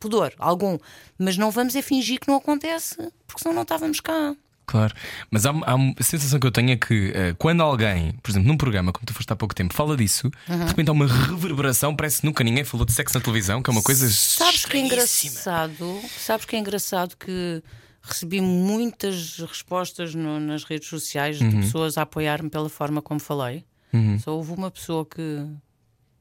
[0.00, 0.78] pudor, algum.
[1.18, 4.34] Mas não vamos é fingir que não acontece, porque senão não estávamos cá.
[4.64, 4.94] Claro,
[5.30, 8.48] mas há, há a sensação que eu tenho é que uh, quando alguém, por exemplo,
[8.48, 10.60] num programa, como tu foste há pouco tempo, fala disso, uhum.
[10.60, 13.68] de repente há uma reverberação, parece que nunca ninguém falou de sexo na televisão, que
[13.68, 16.00] é uma coisa Sabes que é engraçado?
[16.16, 17.62] Sabes que é engraçado que
[18.02, 21.48] recebi muitas respostas no, nas redes sociais uhum.
[21.48, 23.64] de pessoas a apoiar-me pela forma como falei.
[23.92, 24.18] Uhum.
[24.18, 25.46] Só houve uma pessoa que,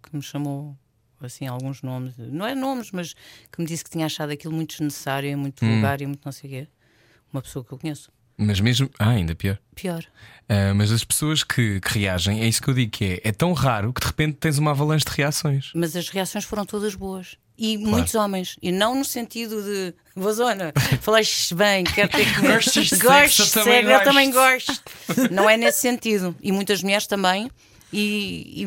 [0.03, 0.77] que me chamou
[1.21, 3.13] assim alguns nomes, não é nomes, mas
[3.51, 5.73] que me disse que tinha achado aquilo muito desnecessário, muito hum.
[5.73, 6.67] vulgar e muito não sei o quê.
[7.31, 8.11] Uma pessoa que eu conheço.
[8.41, 8.89] Mas mesmo.
[8.97, 9.59] Ah, ainda pior.
[9.75, 10.03] Pior.
[10.49, 13.29] Uh, mas as pessoas que, que, reagem, é isso que eu digo que é.
[13.29, 15.71] É tão raro que de repente tens uma avalanche de reações.
[15.75, 17.37] Mas as reações foram todas boas.
[17.57, 17.91] E claro.
[17.91, 18.57] muitos homens.
[18.61, 19.93] E não no sentido de.
[20.15, 22.41] Vazona, falaste bem, quero ter que.
[22.41, 24.73] Gostes de sexo, eu também, eu também gosto.
[25.31, 26.35] Não é nesse sentido.
[26.41, 27.49] E muitas mulheres também.
[27.93, 28.65] E,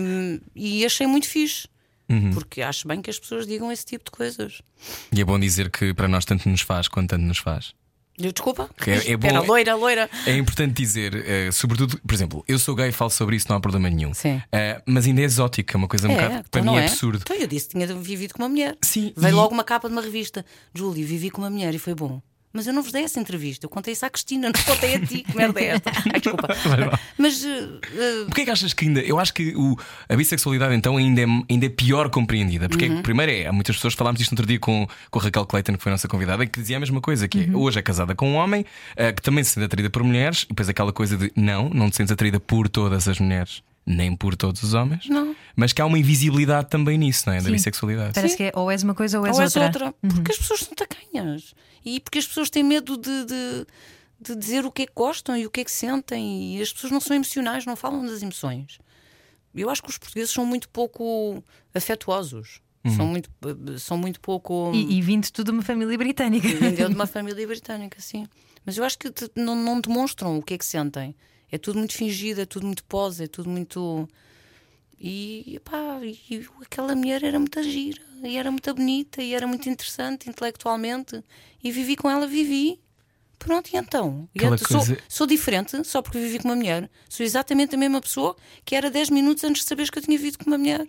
[0.56, 1.66] e, e achei muito fixe.
[2.08, 2.32] Uhum.
[2.32, 4.62] Porque acho bem que as pessoas digam esse tipo de coisas.
[5.12, 7.74] E é bom dizer que para nós tanto nos faz quanto tanto nos faz.
[8.16, 8.70] Desculpa.
[8.86, 10.10] É, é bom, Era loira, loira.
[10.26, 13.56] É importante dizer, uh, sobretudo, por exemplo, eu sou gay e falo sobre isso, não
[13.56, 14.14] há problema nenhum.
[14.14, 14.36] Sim.
[14.36, 16.48] Uh, mas ainda é exótico, é uma coisa um é, bocado.
[16.48, 17.20] Para então mim é, é absurdo.
[17.22, 18.76] Então eu disse que tinha vivido com uma mulher.
[18.82, 19.12] Sim.
[19.16, 19.34] Veio e...
[19.34, 20.44] logo uma capa de uma revista.
[20.72, 22.20] Júlio, vivi com uma mulher e foi bom.
[22.54, 23.66] Mas eu não vos dei essa entrevista.
[23.66, 25.24] Eu contei isso à Cristina, não contei a ti.
[25.24, 25.90] Que merda é esta?
[26.14, 26.48] Ai, desculpa.
[27.18, 27.42] Mas.
[27.42, 28.26] Uh.
[28.26, 29.00] Porquê é que achas que ainda.
[29.00, 29.76] Eu acho que o,
[30.08, 32.68] a bissexualidade então ainda é, ainda é pior compreendida.
[32.68, 33.02] Porque, uhum.
[33.02, 33.46] primeiro, é.
[33.46, 35.90] Há muitas pessoas, falámos isto no outro dia com, com a Raquel Clayton, que foi
[35.90, 37.56] a nossa convidada, que dizia a mesma coisa: que é, uhum.
[37.60, 40.48] hoje é casada com um homem uh, que também se sente atraída por mulheres, e
[40.48, 44.34] depois aquela coisa de não, não te sentes atraída por todas as mulheres nem por
[44.34, 45.36] todos os homens, não.
[45.56, 47.40] Mas que há uma invisibilidade também nisso, não é?
[47.40, 48.14] Da bissexualidade.
[48.14, 48.36] Parece Sim.
[48.36, 49.60] que é ou és uma coisa ou és ou outra.
[49.60, 49.94] És outra.
[50.02, 50.10] Uhum.
[50.10, 53.66] Porque as pessoas são tacanhas e porque as pessoas têm medo de, de,
[54.20, 56.72] de, dizer o que é que gostam e o que é que sentem, e as
[56.72, 58.78] pessoas não são emocionais, não falam das emoções.
[59.54, 61.42] Eu acho que os portugueses são muito pouco
[61.72, 62.60] afetuosos.
[62.84, 62.96] Uhum.
[62.96, 63.30] São, muito,
[63.78, 64.72] são muito pouco.
[64.74, 66.46] E, e vindo tudo de uma família britânica.
[66.48, 68.26] Vindo de uma família britânica, sim.
[68.64, 71.14] Mas eu acho que não, não demonstram o que é que sentem.
[71.50, 74.08] É tudo muito fingido, é tudo muito pose, é tudo muito.
[75.06, 79.68] E, pá, e aquela mulher era muito gira, e era muito bonita, e era muito
[79.68, 81.22] interessante intelectualmente.
[81.62, 82.80] E vivi com ela, vivi.
[83.38, 84.26] Pronto, e então?
[84.34, 86.88] E então, sou, coisa- sou diferente só porque vivi com uma mulher.
[87.08, 88.34] Sou exatamente a mesma pessoa
[88.64, 90.86] que era 10 minutos antes de saberes que eu tinha vivido com uma mulher.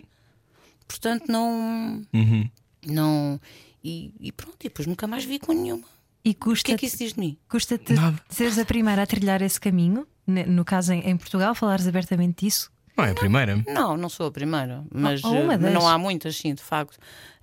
[0.88, 2.02] Portanto, não.
[2.14, 2.48] Uhum.
[2.86, 3.40] não
[3.84, 5.84] e, e pronto, e depois nunca mais vi com nenhuma.
[6.24, 7.36] E O que custa é que isso diz de mim?
[7.48, 7.92] Custa-te
[8.30, 12.70] seres a primeira a trilhar esse caminho, no caso em, em Portugal, falares abertamente disso?
[12.96, 13.62] Não é a primeira.
[13.68, 16.98] Não, não sou a primeira, mas uma eh, não há muitas, sim, de facto.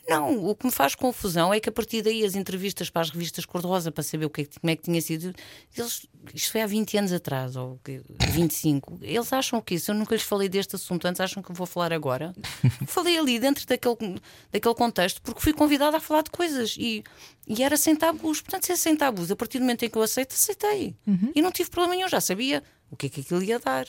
[0.06, 3.10] Não, o que me faz confusão é que a partir daí as entrevistas para as
[3.10, 5.34] revistas Cor-de-Rosa para saber o que é como é que tinha sido,
[5.78, 8.02] eles, isto foi há 20 anos atrás, ou que-
[8.32, 11.66] 25, eles acham que isso, eu nunca lhes falei deste assunto antes, acham que vou
[11.66, 12.34] falar agora.
[12.86, 14.20] falei ali dentro daquele,
[14.52, 17.02] daquele contexto, porque fui convidada a falar de coisas e,
[17.48, 18.42] e era sem tabus.
[18.42, 20.98] Portanto, se é sem tabus, a partir do momento em que eu aceito, aceitei.
[21.34, 23.86] E não tive problema nenhum, já sabia o que é que aquilo ia dar.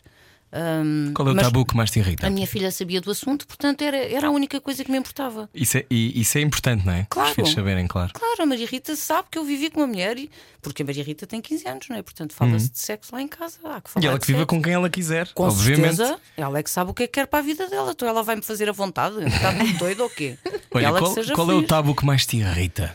[0.57, 2.29] Ahm, Qual é o tabu que mais te irrita?
[2.29, 5.51] A minha filha sabia do assunto, portanto era, era a única coisa que me importava.
[5.53, 7.09] Isso é, e- isso é importante, não é?
[7.11, 7.29] Claro.
[7.31, 8.13] Os filhos saberem, claro.
[8.15, 10.31] Claro, a Maria Rita sabe que eu vivi com uma mulher, e,
[10.63, 12.03] porque a Maria Rita tem 15 anos, não é?
[12.03, 13.59] Portanto, fala-se de sexo lá em casa.
[13.65, 14.03] Uhum.
[14.03, 14.47] E ela que viva sexo.
[14.47, 15.97] com quem ela quiser, Com obviamente.
[15.97, 17.91] certeza, ela é que sabe o que é que quer para a vida dela.
[17.91, 19.17] Então ela vai-me fazer à vontade.
[19.27, 20.39] Está tudo doido ou quê?
[20.71, 22.95] Olha, ela qual, qual é o tabu que mais te irrita?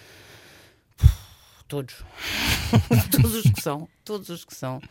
[1.67, 1.93] Todos.
[3.11, 3.87] todos os que são.
[4.05, 4.81] Todos os que são.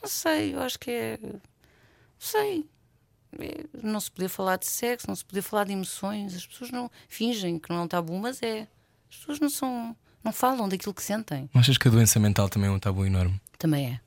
[0.00, 1.18] Não sei, eu acho que é.
[2.22, 2.66] Não sei.
[3.38, 6.34] É, não se poder falar de sexo, não se poder falar de emoções.
[6.34, 8.68] As pessoas não fingem que não é um tabu, mas é.
[9.10, 9.96] As pessoas não são.
[10.22, 11.48] não falam daquilo que sentem.
[11.52, 13.40] Não achas que a doença mental também é um tabu enorme?
[13.58, 14.00] Também é.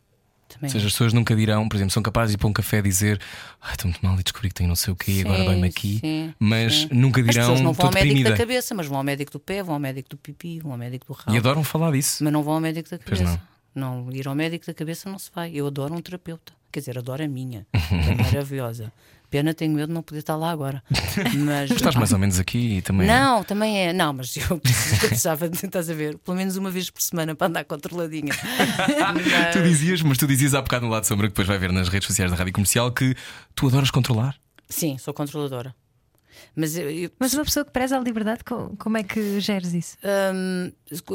[0.48, 2.54] Também Ou seja, as pessoas nunca dirão, por exemplo, são capazes de ir para um
[2.54, 3.20] café e dizer
[3.60, 5.46] Ai, estou muito mal e descobri que tenho não sei o quê e agora Sim,
[5.46, 5.98] dói-me aqui.
[6.00, 6.88] sim, mas sim.
[6.92, 8.30] nunca As dirão pessoas não vão ao médico deprimida.
[8.30, 10.78] da cabeça, mas vão ao médico do pé, vão ao médico do pipi, vão ao
[10.78, 11.34] médico do rabo.
[11.34, 12.24] E adoram falar disso.
[12.24, 13.42] Mas não vão ao médico da Pois cabeça.
[13.74, 14.12] não.
[14.12, 15.52] ir ao médico da cabeça não se vai.
[15.52, 16.54] Eu adoro um terapeuta.
[16.76, 17.66] Quer dizer, adoro a minha.
[17.72, 18.92] É maravilhosa.
[19.30, 20.84] Pena, tenho medo de não poder estar lá agora.
[21.38, 21.72] Mas.
[21.72, 23.08] Estás mais ou menos aqui e também.
[23.08, 23.94] Não, também é.
[23.94, 27.48] Não, mas eu precisava, de- estás a ver, pelo menos uma vez por semana para
[27.48, 28.34] andar controladinha.
[29.14, 31.72] Mas- Tu dizias, mas tu dizias há bocado no lado sombra que depois vai ver
[31.72, 33.16] nas redes sociais da rádio comercial que
[33.56, 34.36] tu adoras controlar.
[34.68, 35.74] Sim, sou controladora.
[36.54, 39.74] Mas eu, eu- Mas uma pessoa que preza a liberdade, co- como é que geres
[39.74, 39.98] isso?
[40.34, 40.72] Hum,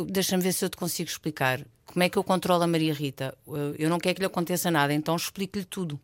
[0.08, 1.60] Deixa-me ver se eu te consigo explicar.
[1.92, 3.36] Como é que eu controlo a Maria Rita?
[3.78, 5.98] Eu não quero que lhe aconteça nada, então explico-lhe tudo.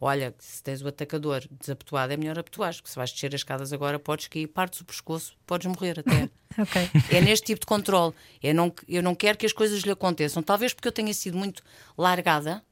[0.00, 3.72] Olha, se tens o atacador desabotoado, é melhor abotoar, porque se vais descer as escadas
[3.72, 6.28] agora, podes cair, partes o pescoço, podes morrer até.
[6.58, 6.90] Ok.
[7.10, 8.12] É neste tipo de controle.
[8.42, 10.42] Eu não, eu não quero que as coisas lhe aconteçam.
[10.42, 11.62] Talvez porque eu tenha sido muito
[11.96, 12.64] largada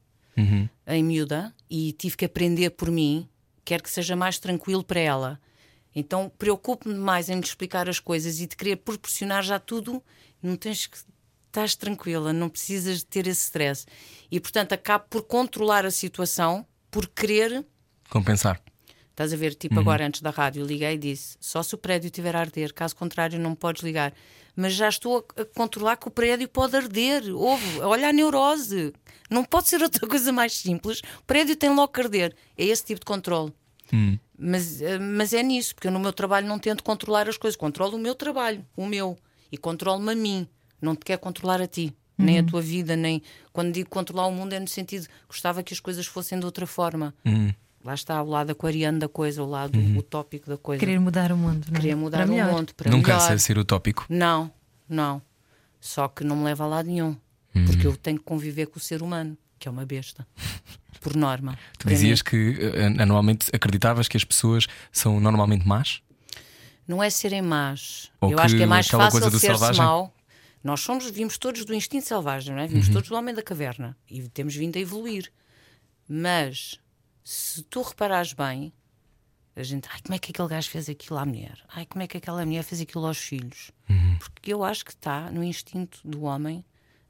[0.87, 3.29] em miúda e tive que aprender por mim,
[3.63, 5.39] quero que seja mais tranquilo para ela.
[5.95, 10.03] Então preocupo-me mais em lhe explicar as coisas e de querer proporcionar já tudo.
[10.43, 10.97] Não tens que.
[11.57, 13.87] Estás tranquila, não precisas de ter esse stress.
[14.29, 17.65] E portanto acabo por controlar a situação, por querer
[18.11, 18.61] Compensar.
[19.09, 22.11] Estás a ver, tipo agora antes da rádio, liguei e disse: só se o prédio
[22.11, 24.13] tiver a arder, caso contrário, não podes ligar.
[24.55, 27.23] Mas já estou a, controlar que o prédio pode arder.
[27.35, 28.93] Houve, olha a neurose.
[29.27, 31.01] Não pode ser outra coisa mais simples.
[31.19, 32.35] O prédio tem logo que arder.
[32.55, 33.51] É esse tipo de controle.
[34.37, 37.57] Mas, eh, mas é nisso, porque eu no meu trabalho não tento controlar as coisas.
[37.57, 39.17] Controlo o meu trabalho, o meu.
[39.51, 40.47] E controlo-me a mim.
[40.81, 41.95] Não te quero controlar a ti.
[42.17, 43.21] Nem a tua vida, nem.
[43.53, 46.65] Quando digo controlar o mundo é no sentido gostava que as coisas fossem de outra
[46.65, 47.13] forma.
[47.83, 50.79] Lá está o lado aquariano da coisa, o lado utópico da coisa.
[50.79, 51.67] Querer mudar o mundo.
[51.69, 51.81] Não é?
[51.81, 52.51] Querer mudar Para o melhor.
[52.51, 53.19] mundo para não melhor.
[53.19, 54.05] cansa ser utópico.
[54.09, 54.51] Não,
[54.89, 55.21] não.
[55.79, 57.15] Só que não me leva a lado nenhum.
[57.55, 57.65] Hum.
[57.65, 60.27] Porque eu tenho que conviver com o ser humano, que é uma besta.
[60.99, 61.57] Por norma.
[61.77, 66.01] Tu dizias mim, que eh, anualmente acreditavas que as pessoas são normalmente más?
[66.87, 68.09] Não é serem más.
[68.19, 70.13] Ou eu acho que é mais fácil ser-se mau.
[70.67, 72.65] Nós somos, vimos todos do instinto selvagem, não é?
[72.65, 72.71] Uhum.
[72.71, 73.97] Vimos todos do homem da caverna.
[74.11, 75.31] E temos vindo a evoluir.
[76.05, 76.77] Mas
[77.23, 78.73] se tu reparares bem,
[79.55, 81.57] a gente, ai, como é que aquele gajo fez aquilo à mulher?
[81.69, 83.71] Ai, como é que aquela mulher fez aquilo aos filhos?
[83.89, 84.17] Uhum.
[84.19, 86.65] Porque eu acho que está no instinto do homem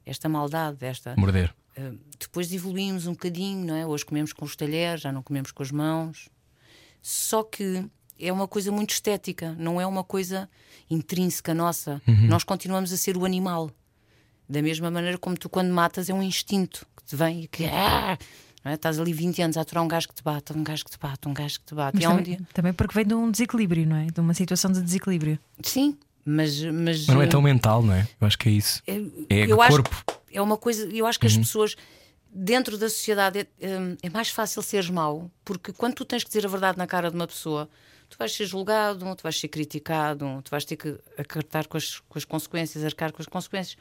[0.06, 1.16] esta maldade, esta.
[1.16, 1.52] Morder.
[1.76, 3.84] Uh, depois evoluímos um bocadinho, não é?
[3.84, 6.28] Hoje comemos com os talheres, já não comemos com as mãos.
[7.02, 7.84] Só que
[8.18, 10.48] é uma coisa muito estética, não é uma coisa
[10.90, 12.00] intrínseca nossa.
[12.06, 13.70] Nós continuamos a ser o animal.
[14.48, 17.64] Da mesma maneira como tu, quando matas, é um instinto que te vem e que.
[17.66, 18.16] Ah!
[18.64, 18.74] É?
[18.74, 20.98] Estás ali 20 anos a aturar um gajo que te bate, um gajo que te
[20.98, 21.96] bate, um gajo que te bate.
[21.96, 24.06] Mas há um também, dia- também porque vem de um desequilíbrio, não é?
[24.06, 25.38] De uma situação de desequilíbrio.
[25.62, 26.60] Sim, mas.
[26.64, 28.06] Mas, Mas não é tão mental, não é?
[28.20, 28.82] Eu acho que é isso.
[28.86, 28.96] É,
[29.30, 30.04] É eu corpo.
[30.32, 30.86] é uma coisa.
[30.92, 31.76] Eu acho que as pessoas
[32.30, 33.46] dentro da sociedade é,
[34.02, 37.10] é mais fácil seres mau, porque quando tu tens que dizer a verdade na cara
[37.10, 37.68] de uma pessoa,
[38.08, 42.00] tu vais ser julgado, tu vais ser criticado, tu vais ter que acartar com as,
[42.08, 43.76] com as consequências, arcar com as consequências.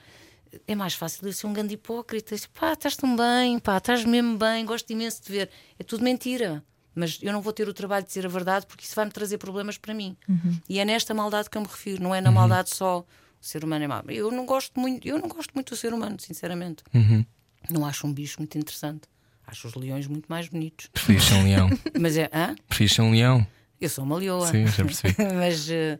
[0.67, 2.33] É mais fácil eu ser um grande hipócrita.
[2.35, 5.49] Dizer, Pá, estás tão bem, pá, estás mesmo bem, gosto imenso de ver.
[5.77, 6.63] É tudo mentira.
[6.95, 9.37] Mas eu não vou ter o trabalho de dizer a verdade porque isso vai-me trazer
[9.37, 10.17] problemas para mim.
[10.67, 12.99] E é nesta maldade que eu me refiro, não é na maldade só
[13.39, 14.03] o ser humano é mau.
[14.07, 16.83] Eu não gosto muito, eu não gosto muito do ser humano, sinceramente.
[17.69, 19.01] Não acho um bicho muito interessante.
[19.45, 20.87] Acho os leões muito mais bonitos.
[20.87, 21.69] Preferias ser um leão.
[21.99, 22.55] Mas é, hã?
[22.67, 23.45] Preferias ser um leão.
[23.79, 24.47] Eu sou uma leoa.
[24.47, 25.15] Sim, já percebi.
[25.35, 25.99] mas eh,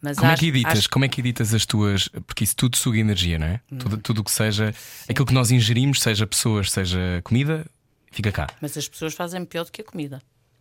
[0.00, 0.78] mas Como é acho, que editas?
[0.78, 2.08] acho- Como é que editas as tuas.
[2.26, 3.60] Porque isso tudo suga energia, não é?
[3.72, 3.78] Hum.
[3.78, 4.74] Tudo, tudo o que seja.
[5.08, 7.66] Aquilo que nós ingerimos, seja pessoas, seja comida,
[8.12, 8.46] fica cá.
[8.60, 10.20] mas as pessoas fazem pior do que a comida.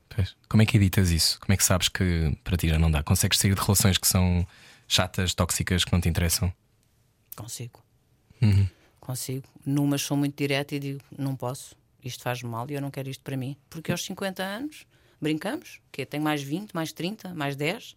[0.10, 0.36] Pois.
[0.47, 1.39] Como é que editas isso?
[1.41, 3.03] Como é que sabes que para ti já não dá?
[3.03, 4.47] Consegues sair de relações que são
[4.88, 6.53] chatas, tóxicas, que não te interessam?
[7.36, 7.84] Consigo.
[8.41, 8.68] Uhum.
[8.99, 9.43] Consigo.
[9.66, 13.10] Numas sou muito direta e digo: não posso, isto faz mal e eu não quero
[13.10, 13.58] isto para mim.
[13.70, 14.86] Porque aos 50 anos
[15.22, 17.95] brincamos, que tenho mais 20, mais 30, mais 10.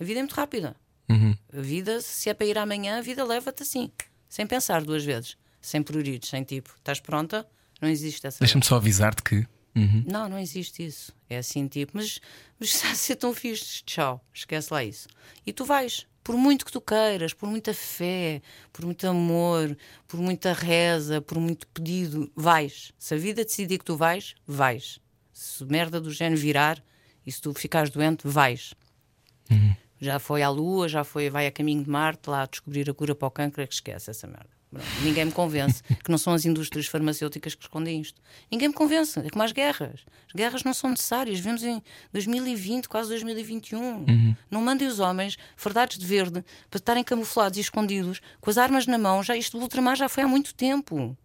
[0.00, 0.76] A vida é muito rápida.
[1.08, 1.34] Uhum.
[1.52, 3.90] A vida, se é para ir amanhã, a vida leva-te assim,
[4.28, 7.46] sem pensar duas vezes, sem pruridos, sem tipo, estás pronta?
[7.80, 8.38] Não existe essa.
[8.40, 9.46] Deixa-me só avisar-te que.
[9.74, 10.04] Uhum.
[10.06, 11.14] Não, não existe isso.
[11.30, 12.20] É assim, tipo, mas,
[12.58, 15.08] mas está a ser tão fixe, tchau, esquece lá isso.
[15.46, 18.42] E tu vais, por muito que tu queiras, por muita fé,
[18.72, 19.76] por muito amor,
[20.06, 22.92] por muita reza, por muito pedido, vais.
[22.98, 25.00] Se a vida decidir que tu vais, vais.
[25.38, 26.82] Se merda do género virar
[27.24, 28.74] e se tu ficares doente, vais.
[30.00, 32.92] Já foi à Lua, já foi, vai a caminho de Marte, lá a descobrir a
[32.92, 34.50] cura para o câncer, que esquece essa merda.
[34.68, 34.84] Pronto.
[35.04, 38.20] Ninguém me convence que não são as indústrias farmacêuticas que escondem isto.
[38.50, 39.16] Ninguém me convence.
[39.20, 40.04] É como as guerras.
[40.26, 41.38] As guerras não são necessárias.
[41.38, 41.80] Vemos em
[42.12, 44.34] 2020, quase 2021.
[44.50, 48.88] Não mandem os homens fardados de verde para estarem camuflados e escondidos com as armas
[48.88, 49.22] na mão.
[49.22, 51.16] Já, isto do ultramar já foi há muito tempo.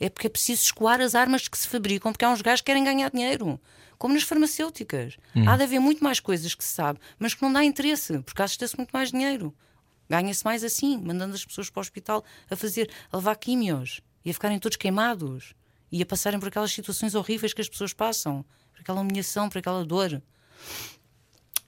[0.00, 2.66] É porque é preciso escoar as armas que se fabricam, porque há uns gajos que
[2.66, 3.60] querem ganhar dinheiro.
[3.98, 5.18] Como nas farmacêuticas.
[5.46, 8.42] Há de haver muito mais coisas que se sabe, mas que não dá interesse, porque
[8.42, 9.54] gasta-se muito mais dinheiro.
[10.08, 14.30] Ganha-se mais assim, mandando as pessoas para o hospital a fazer, a levar químios e
[14.30, 15.54] a ficarem todos queimados
[15.92, 19.58] e a passarem por aquelas situações horríveis que as pessoas passam, por aquela humilhação, por
[19.58, 20.22] aquela dor.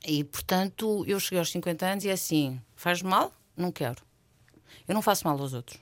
[0.05, 3.33] E portanto, eu cheguei aos 50 anos e é assim: faz mal?
[3.57, 4.03] Não quero.
[4.89, 5.79] Eu não faço mal aos outros.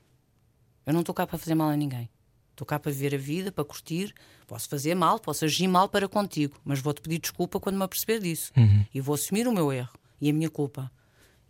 [0.84, 2.10] Eu não estou cá para fazer mal a ninguém.
[2.50, 4.14] Estou cá para viver a vida, para curtir.
[4.46, 8.20] Posso fazer mal, posso agir mal para contigo, mas vou-te pedir desculpa quando me aperceber
[8.20, 8.52] disso.
[8.92, 9.90] E vou assumir o meu erro
[10.20, 10.90] e a minha culpa.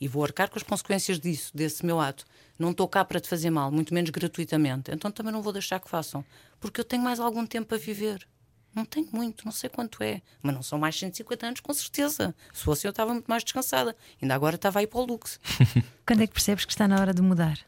[0.00, 2.24] E vou arcar com as consequências disso, desse meu ato.
[2.58, 4.90] Não estou cá para te fazer mal, muito menos gratuitamente.
[4.90, 6.24] Então também não vou deixar que façam.
[6.58, 8.26] Porque eu tenho mais algum tempo para viver.
[8.74, 10.22] Não tenho muito, não sei quanto é.
[10.40, 12.34] Mas não são mais 150 anos, com certeza.
[12.52, 13.96] Se fosse eu, estava muito mais descansada.
[14.22, 15.38] Ainda agora estava aí para o luxo.
[16.06, 17.58] Quando é que percebes que está na hora de mudar?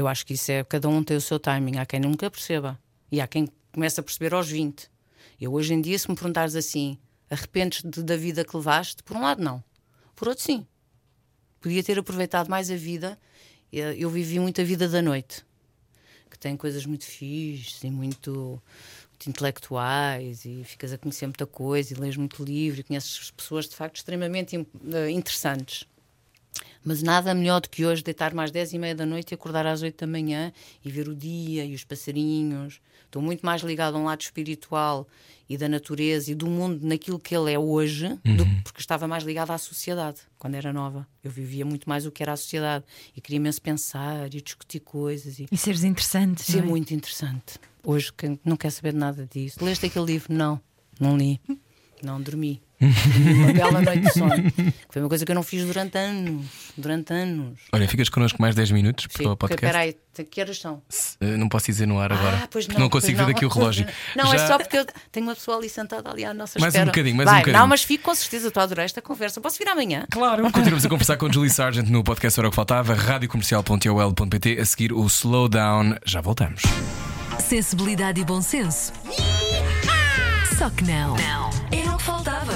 [0.00, 0.64] Eu acho que isso é.
[0.64, 1.76] Cada um tem o seu timing.
[1.76, 2.80] Há quem nunca perceba.
[3.12, 4.90] E há quem comece a perceber aos 20.
[5.38, 6.98] Eu hoje em dia, se me perguntares assim,
[7.28, 9.02] arrependes-te da vida que levaste?
[9.02, 9.62] Por um lado, não.
[10.16, 10.66] Por outro, sim.
[11.60, 13.18] Podia ter aproveitado mais a vida.
[13.70, 15.44] Eu vivi muito a vida da noite,
[16.30, 18.60] que tem coisas muito fixes e muito,
[19.10, 23.68] muito intelectuais, e ficas a conhecer muita coisa, e lês muito livro, e conheces pessoas
[23.68, 25.86] de facto extremamente eh, interessantes.
[26.84, 29.66] Mas nada melhor do que hoje deitar mais 10 e meia da noite e acordar
[29.66, 30.52] às 8 da manhã
[30.84, 32.80] e ver o dia e os passarinhos.
[33.04, 35.06] Estou muito mais ligado a um lado espiritual
[35.48, 39.06] e da natureza e do mundo naquilo que ele é hoje, do que porque estava
[39.08, 41.06] mais ligado à sociedade quando era nova.
[41.24, 42.84] Eu vivia muito mais o que era a sociedade
[43.16, 46.38] e queria imenso pensar e discutir coisas e E seres interessante.
[46.40, 47.58] isso é não muito interessante.
[47.84, 49.62] Hoje quem não quer saber nada disso.
[49.64, 50.32] Leste aquele livro?
[50.32, 50.60] Não,
[51.00, 51.40] não li.
[52.02, 52.62] Não dormi.
[52.80, 54.32] Uma bela noite de sono.
[54.88, 56.46] Foi uma coisa que eu não fiz durante anos.
[56.76, 57.58] Durante anos.
[57.72, 59.66] Olha, ficas connosco mais 10 minutos para o podcast.
[59.66, 59.96] Peraí,
[60.30, 60.82] que horas são?
[61.20, 62.40] Eh, Não posso dizer no ar agora.
[62.44, 62.78] Ah, pois não.
[62.80, 63.86] não consigo pois ver daqui o relógio.
[64.16, 66.74] Não, é Já- só porque eu tenho uma pessoa ali sentada ali à nossa Mais
[66.74, 66.86] um espera.
[66.90, 67.60] bocadinho, mais um Vai, bocadinho.
[67.60, 69.40] Não, mas fico com certeza, estou a adorar esta conversa.
[69.40, 70.04] Posso vir amanhã?
[70.10, 74.58] Claro, continuamos a conversar com Julie Sargent no podcast Hora o que Faltava, radiocomercial.ol.pt.
[74.60, 75.96] A seguir o Slowdown.
[76.04, 76.62] Já voltamos.
[77.38, 78.92] Sensibilidade e bom senso.
[80.58, 81.16] Só que não.
[81.16, 81.50] Não.
[81.72, 82.52] Era o que faltava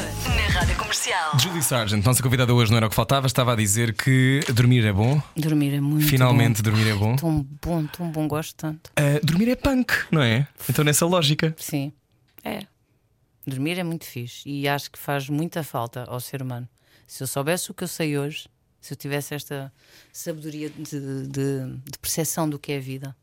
[0.98, 1.38] Comercial.
[1.40, 4.84] Julie Sargent, nossa convidada hoje não era o que faltava, estava a dizer que dormir
[4.86, 5.20] é bom.
[5.36, 6.70] Dormir é muito Finalmente, bom.
[6.70, 7.16] dormir é bom.
[7.16, 8.92] Tão bom, tão bom, gosto tanto.
[8.94, 10.46] Ah, dormir é punk, não é?
[10.70, 11.52] Então, nessa lógica.
[11.58, 11.92] Sim,
[12.44, 12.60] é.
[13.44, 16.68] Dormir é muito fixe e acho que faz muita falta ao ser humano.
[17.08, 18.46] Se eu soubesse o que eu sei hoje,
[18.80, 19.72] se eu tivesse esta
[20.12, 23.16] sabedoria de, de, de percepção do que é a vida.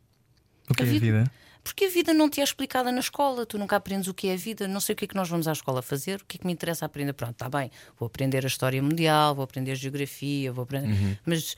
[0.70, 1.32] O que é A a vida- vida?
[1.64, 4.34] Porque a vida não te é explicada na escola, tu nunca aprendes o que é
[4.34, 6.38] a vida, não sei o que é que nós vamos à escola fazer, o que
[6.38, 7.14] é que me interessa aprender.
[7.14, 10.88] Pronto, está bem, vou aprender a história mundial, vou aprender geografia, vou aprender.
[10.88, 11.18] Uhum.
[11.26, 11.56] Mas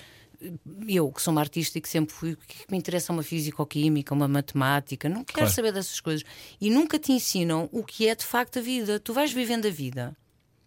[0.87, 3.13] eu, que sou uma artista e que sempre fui, o que é que me interessa
[3.13, 5.07] uma físico-química, uma matemática?
[5.07, 5.53] Não quero Claro.
[5.53, 6.25] saber dessas coisas.
[6.59, 8.99] E nunca te ensinam o que é de facto a vida.
[8.99, 10.15] Tu vais vivendo a vida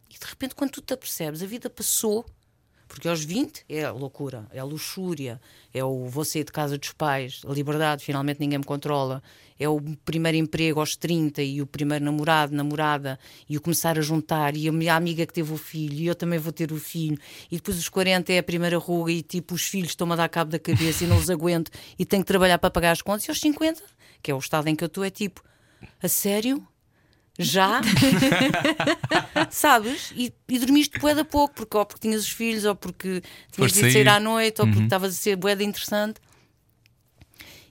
[0.09, 2.25] e de repente, quando tu te apercebes, a vida passou,
[2.89, 5.41] Porque aos 20 é loucura, é luxúria,
[5.75, 9.23] é o vou sair de casa dos pais, a liberdade, finalmente ninguém me controla,
[9.59, 13.19] é o primeiro emprego aos 30 e o primeiro namorado, namorada,
[13.49, 16.15] e o começar a juntar, e a minha amiga que teve o filho, e eu
[16.15, 17.19] também vou ter o filho,
[17.51, 20.29] e depois os 40 é a primeira ruga, e tipo os filhos estão-me a dar
[20.29, 23.27] cabo da cabeça e não os aguento, e tenho que trabalhar para pagar as contas,
[23.27, 23.83] e aos 50,
[24.23, 25.43] que é o estado em que eu estou, é tipo,
[26.01, 26.67] a sério?
[27.39, 27.81] Já?
[29.51, 30.13] Sabes?
[30.17, 33.23] E, e dormiste boeda pouco, porque, ou porque tinhas os filhos, ou porque
[33.53, 34.09] tinhas de sair sair.
[34.09, 36.21] à noite, ou porque estavas a ser boeda interessante.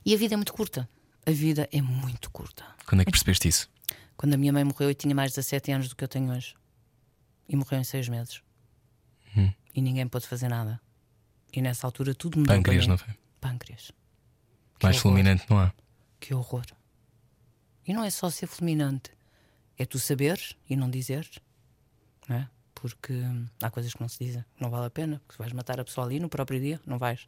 [0.06, 0.88] E a vida é muito curta.
[1.26, 2.64] A vida é muito curta.
[2.86, 3.70] Quando é que percebeste isso?
[4.16, 6.32] Quando a minha mãe morreu, eu tinha mais de 17 anos do que eu tenho
[6.32, 6.54] hoje.
[7.50, 8.42] E morreu em seis meses.
[9.36, 9.52] Hum.
[9.74, 10.80] E ninguém pôde fazer nada.
[11.52, 12.56] E nessa altura tudo mudou.
[12.56, 13.14] Pâncreas, não foi?
[13.42, 13.92] Pâncreas.
[14.84, 15.02] Mais horror.
[15.02, 15.74] fulminante não há.
[16.20, 16.66] Que horror.
[17.88, 19.12] E não é só ser fulminante,
[19.78, 21.40] é tu saberes e não dizeres,
[22.28, 22.50] não é?
[22.74, 25.80] Porque hum, há coisas que não se dizem, não vale a pena, porque vais matar
[25.80, 27.26] a pessoa ali no próprio dia, não vais,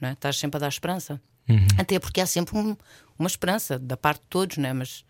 [0.00, 0.12] não é?
[0.12, 1.20] Estás sempre a dar esperança.
[1.78, 2.76] Até porque há sempre um-
[3.18, 4.72] uma esperança da parte de todos, não é?
[4.72, 5.04] Mas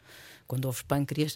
[0.47, 1.35] quando ouves pâncreas.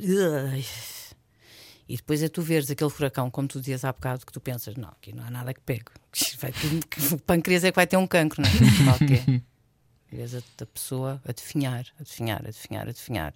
[1.89, 4.75] E depois é tu veres aquele furacão, como tu dizias há bocado, que tu pensas,
[4.75, 5.85] não, aqui não há nada que pegue.
[6.41, 8.53] Vai ter- o pâncreas é que vai ter um cancro, não é?
[8.99, 9.43] Qualquer.
[10.11, 13.35] Vês a, a pessoa a definhar, a definhar, a definhar, a definhar.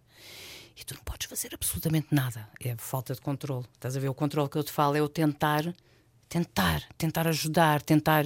[0.80, 2.48] E tu não podes fazer absolutamente nada.
[2.58, 3.66] É falta de controle.
[3.74, 4.08] Estás a ver?
[4.08, 5.74] O controle que eu te falo é o tentar,
[6.26, 8.24] tentar, tentar ajudar, tentar.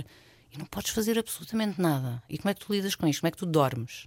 [0.53, 2.23] E não podes fazer absolutamente nada.
[2.29, 3.23] E como é que tu lidas com isto?
[3.23, 4.07] Como é que tu dormes?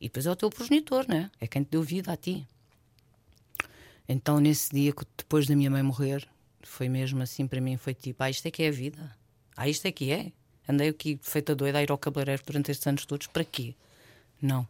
[0.00, 1.30] E depois é o teu progenitor, né?
[1.40, 2.44] É quem te deu vida a ti.
[4.08, 6.28] Então, nesse dia, depois da minha mãe morrer,
[6.62, 9.16] foi mesmo assim para mim: foi tipo, ah, isto é que é a vida.
[9.56, 10.32] Ah, isto é que é.
[10.68, 13.76] Andei aqui feita doida a ir ao cabeleireiro durante estes anos todos, para quê?
[14.42, 14.66] Não.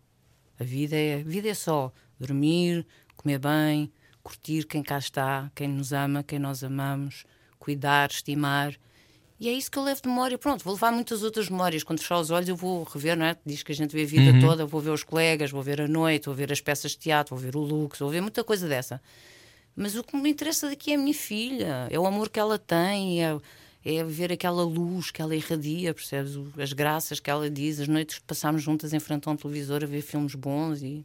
[0.59, 1.91] A vida é, a vida é só
[2.21, 3.91] dormir, comer bem,
[4.23, 7.25] curtir quem cá está, quem nos ama, quem nós amamos,
[7.59, 8.75] cuidar, estimar.
[9.39, 10.37] E é isso que eu levo de memória.
[10.37, 11.83] Pronto, vou levar muitas outras memórias.
[11.83, 13.37] Quando fechar os olhos, eu vou rever, não é?
[13.45, 15.89] Diz que a gente vê a vida toda, vou ver os colegas, vou ver a
[15.89, 18.69] noite, vou ver as peças de teatro, vou ver o Lux, vou ver muita coisa
[18.69, 19.01] dessa.
[19.75, 22.59] Mas o que me interessa daqui é a minha filha, é o amor que ela
[22.59, 23.39] tem, é,
[23.83, 26.33] é ver aquela luz que ela irradia, percebes?
[26.59, 29.83] As graças que ela diz, as noites que passámos juntas em frente a um televisor
[29.83, 31.05] a ver filmes bons e.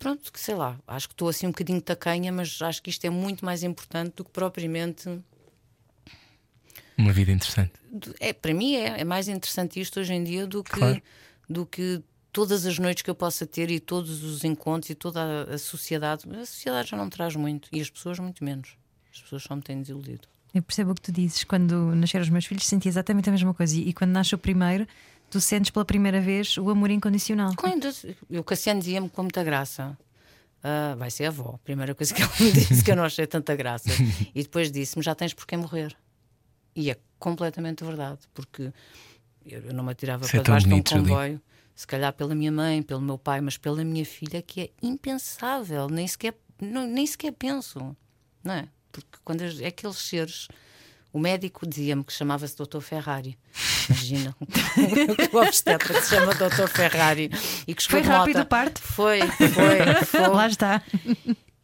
[0.00, 3.04] Pronto, que sei lá, acho que estou assim um bocadinho tacanha, mas acho que isto
[3.04, 5.20] é muito mais importante do que propriamente
[6.96, 7.72] Uma vida interessante.
[8.18, 11.02] é, para mim é, é mais interessante isto hoje em dia do que, Claro.
[11.48, 15.20] do que todas as noites que eu possa ter e todos os encontros e toda
[15.20, 16.24] a, a sociedade.
[16.34, 18.76] A sociedade já não me traz muito e as pessoas muito menos.
[19.12, 20.26] As pessoas só me têm desiludido.
[20.54, 21.44] Eu percebo o que tu dizes.
[21.44, 23.76] Quando nasceram os meus filhos, senti exatamente a mesma coisa.
[23.76, 24.86] E quando nasce o primeiro,
[25.30, 27.54] tu sentes pela primeira vez o amor incondicional.
[27.56, 27.88] Quando
[28.30, 29.96] o Cassiano dizia-me com muita graça.
[30.62, 31.58] "Ah, vai ser avó.
[31.64, 33.88] Primeira coisa que ele me disse que eu não achei tanta graça.
[34.34, 35.96] E depois disse-me: já tens por quem morrer.
[36.74, 38.72] E é completamente verdade, porque
[39.46, 41.40] eu não me atirava Isso é para tão debaixo de um comboio,
[41.74, 45.88] se calhar pela minha mãe, pelo meu pai, mas pela minha filha, que é impensável,
[45.88, 47.96] nem sequer, não, nem sequer penso,
[48.44, 48.68] não é?
[48.92, 50.48] Porque quando é aqueles seres.
[51.12, 52.80] O médico dizia-me que chamava-se Dr.
[52.80, 53.36] Ferrari.
[53.88, 54.36] Imagina,
[55.32, 56.68] o obstetra se chama Dr.
[56.68, 57.30] Ferrari
[57.66, 58.80] e que Foi rápido o parto?
[58.80, 60.28] Foi, foi, foi.
[60.28, 60.82] Lá está.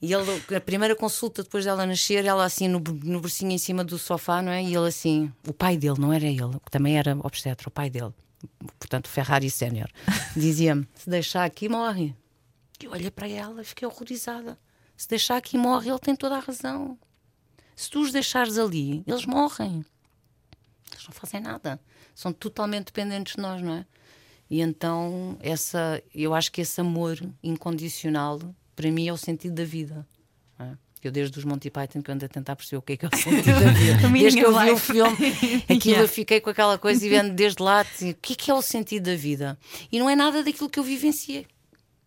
[0.02, 3.82] E ele, a primeira consulta depois dela nascer, ela assim no, no bercinho em cima
[3.82, 4.62] do sofá, não é?
[4.62, 7.88] E ele assim, o pai dele, não era ele, que também era obstetra, o pai
[7.88, 8.12] dele,
[8.78, 9.88] portanto, Ferrari Sénior,
[10.36, 12.14] dizia-me: se deixar aqui, morre.
[12.80, 14.58] E eu olhei para ela e fiquei horrorizada.
[14.96, 16.98] Se deixar aqui, morre, ele tem toda a razão.
[17.76, 19.84] Se tu os deixares ali, eles morrem.
[20.90, 21.78] Eles não fazem nada.
[22.14, 23.86] São totalmente dependentes de nós, não é?
[24.48, 28.40] E então, essa, eu acho que esse amor incondicional,
[28.74, 30.06] para mim, é o sentido da vida.
[30.58, 30.72] é?
[31.02, 33.08] Eu, desde os Monty Python, que ando a tentar perceber o que é que é
[33.08, 34.08] o sentido da vida.
[34.08, 35.12] Desde que eu vi o filme,
[35.68, 36.02] aquilo Yeah.
[36.02, 38.54] eu fiquei com aquela coisa e vendo desde lá, assim, o que é que é
[38.54, 39.56] o sentido da vida?
[39.92, 41.46] E não é nada daquilo que eu vivenciei.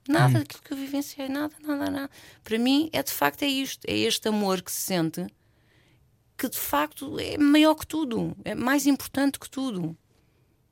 [0.07, 2.09] Nada daquilo que eu vivenciei, nada, nada, nada.
[2.43, 5.27] Para mim, é de facto é isto, é este amor que se sente
[6.39, 9.95] que de facto é maior que tudo, é mais importante que tudo.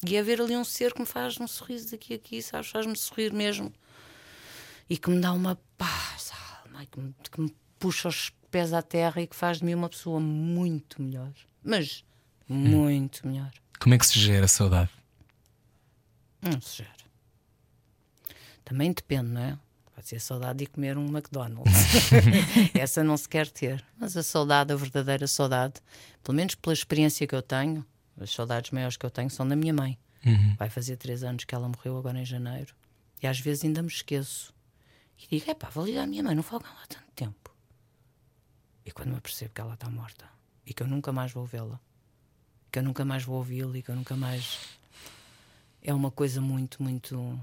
[0.07, 2.69] E é ver ali um ser que me faz um sorriso daqui a aqui, sabes?
[2.69, 3.73] Faz-me sorrir mesmo.
[4.89, 6.31] E que me dá uma paz,
[6.63, 9.73] alma, que me, que me puxa os pés à terra e que faz de mim
[9.73, 11.33] uma pessoa muito melhor.
[11.61, 12.05] Mas
[12.47, 13.51] muito melhor.
[13.77, 14.91] Como é que se gera a saudade?
[16.41, 16.91] Não se gera.
[18.63, 19.59] Também depende, não é?
[19.97, 21.73] Pode ser saudade de comer um McDonald's.
[22.75, 23.83] Essa não se quer ter.
[23.97, 25.81] Mas a saudade, a verdadeira saudade,
[26.23, 27.83] pelo menos pela experiência que eu tenho,
[28.21, 29.97] as saudades maiores que eu tenho são da minha mãe.
[30.55, 32.75] Vai fazer três anos que ela morreu agora em janeiro.
[33.23, 34.53] E às vezes ainda me esqueço.
[35.17, 37.51] E digo, epá, vou ligar à minha mãe, não fogam há tanto tempo.
[38.85, 40.25] E quando me apercebo que ela está morta
[40.63, 41.79] e que eu nunca mais vou vê-la,
[42.71, 44.59] que eu nunca mais vou ouvi-lo e que eu nunca mais.
[45.81, 47.39] É uma coisa muito, muito.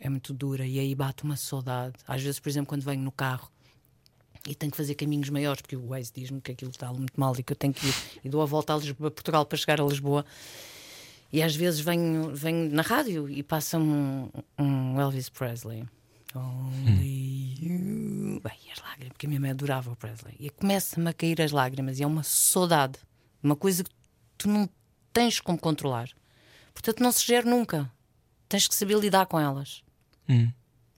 [0.00, 1.94] É muito dura e aí bate uma saudade.
[2.08, 3.50] Às vezes, por exemplo, quando venho no carro
[4.48, 7.34] e tenho que fazer caminhos maiores, porque o Waze diz-me que aquilo está muito mal
[7.38, 7.94] e que eu tenho que ir
[8.24, 10.24] e dou a volta a, Lisboa, Portugal para chegar a Lisboa.
[11.32, 15.84] E às vezes venho, venho na rádio e passa-me um, um Elvis Presley.
[16.34, 18.40] Only you.
[18.40, 20.34] Bem, as lágrimas, porque a minha mãe adorava o Presley.
[20.40, 22.98] E começa-me a cair as lágrimas e é uma saudade,
[23.42, 23.90] uma coisa que
[24.38, 24.68] tu não
[25.12, 26.08] tens como controlar.
[26.72, 27.90] Portanto, não se gera nunca.
[28.48, 29.82] Tens que saber lidar com elas.
[30.30, 30.50] Hum.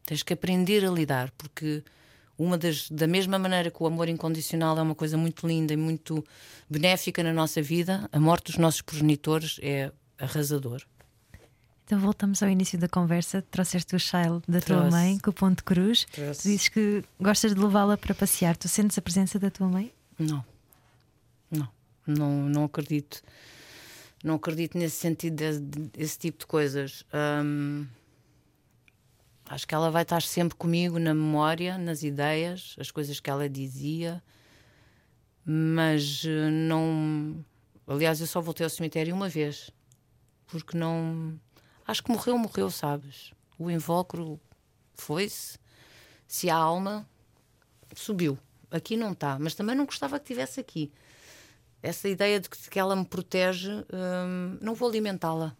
[0.04, 1.82] Tens que aprender a lidar, porque
[2.38, 5.76] uma das, da mesma maneira que o amor incondicional é uma coisa muito linda e
[5.76, 6.24] muito
[6.68, 10.82] benéfica na nossa vida, a morte dos nossos progenitores é arrasador.
[11.84, 13.42] Então voltamos ao início da conversa.
[13.50, 14.90] Trouxeste o Shile da tua Trouxe.
[14.90, 16.06] mãe com o ponto cruz.
[16.10, 16.42] Trouxe.
[16.42, 18.56] Tu dizes que gostas de levá-la para passear.
[18.56, 19.92] Tu sentes a presença da tua mãe?
[20.18, 20.44] Não.
[21.50, 21.68] Não.
[22.06, 23.20] Não, não acredito.
[24.24, 27.04] Não acredito nesse sentido, de- de- desse tipo de coisas.
[27.44, 27.86] Hum,
[29.52, 33.50] acho que ela vai estar sempre comigo na memória, nas ideias, as coisas que ela
[33.50, 34.22] dizia,
[35.44, 37.44] mas eh, não.
[37.86, 39.70] Aliás, eu só voltei ao cemitério uma vez,
[40.46, 41.38] porque não.
[41.86, 43.32] Acho que morreu, morreu, sabes?
[43.58, 44.40] O invólucro
[44.94, 45.58] foi-se.
[46.26, 47.06] Se há alma,
[47.94, 48.38] subiu.
[48.70, 50.90] Aqui não está, mas também não gostava que estivesse aqui.
[51.82, 55.54] Essa ideia de que, ela me protege, hum, não vou alimentá-la.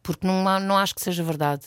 [0.00, 1.66] Porque não, não acho que seja verdade.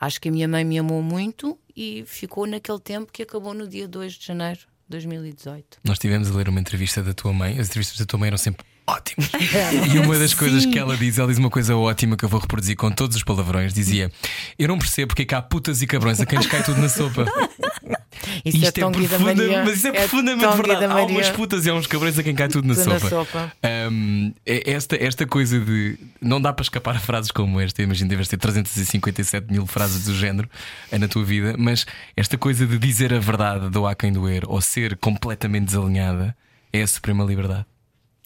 [0.00, 3.66] Acho que a minha mãe me amou muito e ficou naquele tempo que acabou no
[3.66, 5.78] dia 2 de janeiro de 2018.
[5.84, 7.58] Nós tivemos a ler uma entrevista da tua mãe.
[7.58, 9.30] As entrevistas da tua mãe eram sempre ótimas.
[9.92, 12.40] e uma das coisas que ela diz, ela diz uma coisa ótima que eu vou
[12.40, 14.10] reproduzir com todos os palavrões: dizia:
[14.58, 16.80] Eu não percebo porque é que há putas e cabrões a quem lhes cai tudo
[16.80, 17.24] na sopa.
[18.44, 20.84] Isso Isto é tão Guida profunda- mas isso é, É profundamente verdade.
[20.84, 23.10] Há umas putas e há uns cabrões a quem cai tudo na Tudo na sopa.
[23.10, 23.52] sopa.
[23.90, 27.82] Um, é esta, esta coisa de não dá para escapar a frases como esta.
[27.82, 30.48] Imagino deves ter 357 mil frases do género
[30.90, 31.86] eh, na tua vida, mas
[32.16, 36.36] esta coisa de dizer a verdade do há quem doer ou ser completamente desalinhada
[36.72, 37.66] é a suprema liberdade.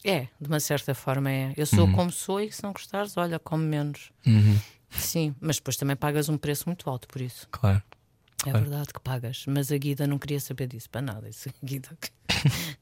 [0.03, 1.53] É, de uma certa forma é.
[1.57, 4.11] Eu sou como sou e se não gostares, olha, come menos.
[4.91, 7.47] Sim, mas depois também pagas um preço muito alto por isso.
[7.51, 7.82] Claro.
[8.47, 11.28] É verdade que pagas, mas a Guida não queria saber disso para nada.
[11.28, 12.11] Isso, a Guida que,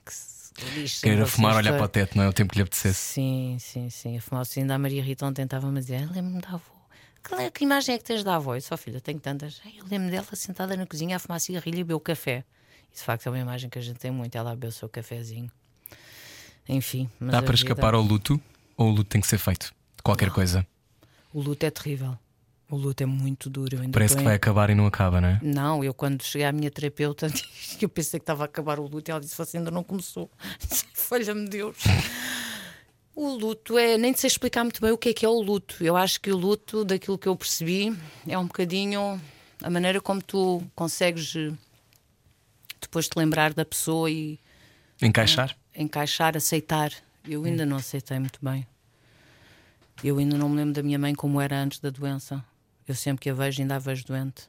[0.04, 2.52] que se lixe, Querer a vocês fumar, olhar para o teto, não é o tempo
[2.52, 2.98] que lhe apetecesse.
[3.14, 4.16] Sim, sim, sim.
[4.16, 6.62] A fumar ainda a Maria Rita ontem estava-me a dizer: "Ah, lembro-me da avó.
[7.22, 8.54] Que, que imagem é que tens da avó?
[8.54, 9.60] Eu disse: "Ó, filha, tenho tantas.
[9.64, 12.44] "Ai, Eu lembro dela sentada na cozinha a fumar cigarrilho e beber o café.
[12.92, 14.34] Isso de facto é uma imagem que a gente tem muito.
[14.36, 15.50] Ela a beber o seu cafezinho.
[16.68, 18.40] Enfim, Dá para vida- escapar ao luto
[18.76, 19.72] ou o luto tem que ser feito?
[19.96, 20.66] De qualquer coisa.
[21.32, 22.16] O luto é terrível.
[22.70, 23.78] O luto é muito duro.
[23.90, 25.40] Parece que em- vai acabar e não acaba, não é?
[25.42, 27.26] Não, eu quando cheguei à minha terapeuta,
[27.80, 30.30] eu pensei que estava a acabar o luto e ela disse: Você ainda não começou.
[30.92, 31.78] Falha-me Deus.
[33.14, 33.96] O luto é.
[33.96, 35.82] Nem sei explicar muito bem o que é que é o luto.
[35.82, 37.96] Eu acho que o luto, daquilo que eu percebi,
[38.26, 39.20] é um bocadinho
[39.62, 41.52] a maneira como tu consegues eh,
[42.80, 44.38] depois te lembrar da pessoa e
[45.00, 45.56] Encaixar?
[45.74, 46.92] encaixar, aceitar.
[47.26, 48.66] Eu ainda não aceitei muito bem.
[50.04, 52.44] Eu ainda não me lembro da minha mãe como era antes da doença.
[52.88, 54.48] Eu sempre que a vejo, ainda a vejo doente.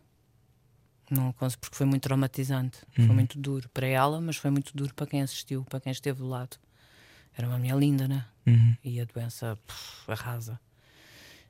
[1.12, 2.78] Não consigo, porque foi muito traumatizante.
[2.96, 6.20] Foi muito duro para ela, mas foi muito duro para quem assistiu, para quem esteve
[6.20, 6.58] do lado.
[7.36, 8.26] Era uma mulher linda, né?
[8.84, 10.60] E a doença pff, arrasa.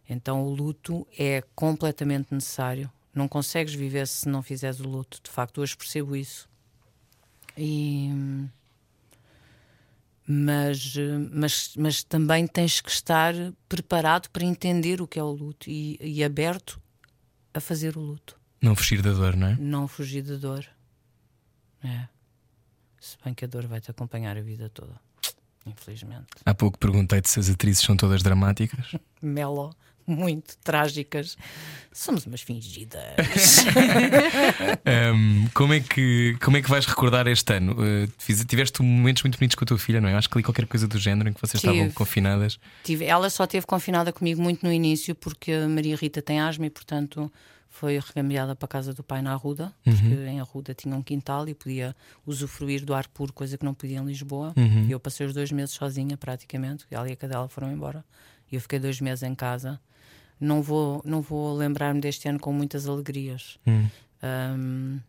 [0.10, 2.92] Então o luto é completamente necessário.
[3.14, 5.20] Não consegues viver se não fizeres o luto.
[5.24, 6.50] De facto, hoje percebo isso.
[7.58, 8.10] E
[10.32, 13.34] mas, eh, mas, mas também tens que estar
[13.67, 16.80] preparado para entender o que é o luto e, e aberto
[17.51, 19.55] a fazer o luto, Não fugir da dor, não é?
[19.59, 20.67] não fugir da dor.
[21.84, 22.07] É.
[22.99, 25.01] Se bem que a dor vai te acompanhar a vida toda,
[25.70, 26.28] infelizmente.
[26.45, 28.95] Há pouco perguntei-te se as atrizes são todas dramáticas.
[29.22, 29.74] Melo,
[30.07, 31.38] muito trágicas.
[31.93, 33.01] Somos umas fingidas.
[34.86, 37.74] Ahm, como, é que, como é que vais recordar este ano?
[37.74, 40.15] Uh, fiz- tiveste momentos muito bonitos com a tua filha, não é?
[40.15, 41.74] Acho que li qualquer coisa do género em que vocês Tive.
[41.74, 42.59] estavam confinadas.
[42.84, 46.65] Tive- ela só esteve confinada comigo muito no início porque a Maria Rita tem asma
[46.65, 47.32] e, portanto,
[47.70, 51.47] foi recaminhada para a casa do pai na Arruda, porque em Arruda tinha um quintal
[51.47, 51.95] e podia
[52.26, 54.53] usufruir do ar puro, coisa que não podia em Lisboa.
[54.88, 56.86] E eu passei os dois meses sozinha, praticamente.
[56.91, 58.03] E a cadela foram embora.
[58.51, 59.80] E eu fiquei dois meses em casa.
[60.39, 63.59] Não vou, não vou lembrar-me deste ano com muitas alegrias.
[64.22, 64.99] Ahm,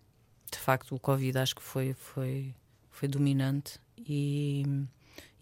[0.53, 2.55] de facto, o Covid acho que foi, foi,
[2.91, 4.65] foi dominante e,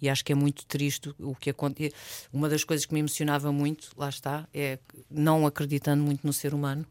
[0.01, 1.95] e acho que é muito triste o que acontece.
[2.33, 4.79] Uma das coisas que me emocionava muito, lá está, é
[5.11, 6.87] não acreditando muito no ser humano.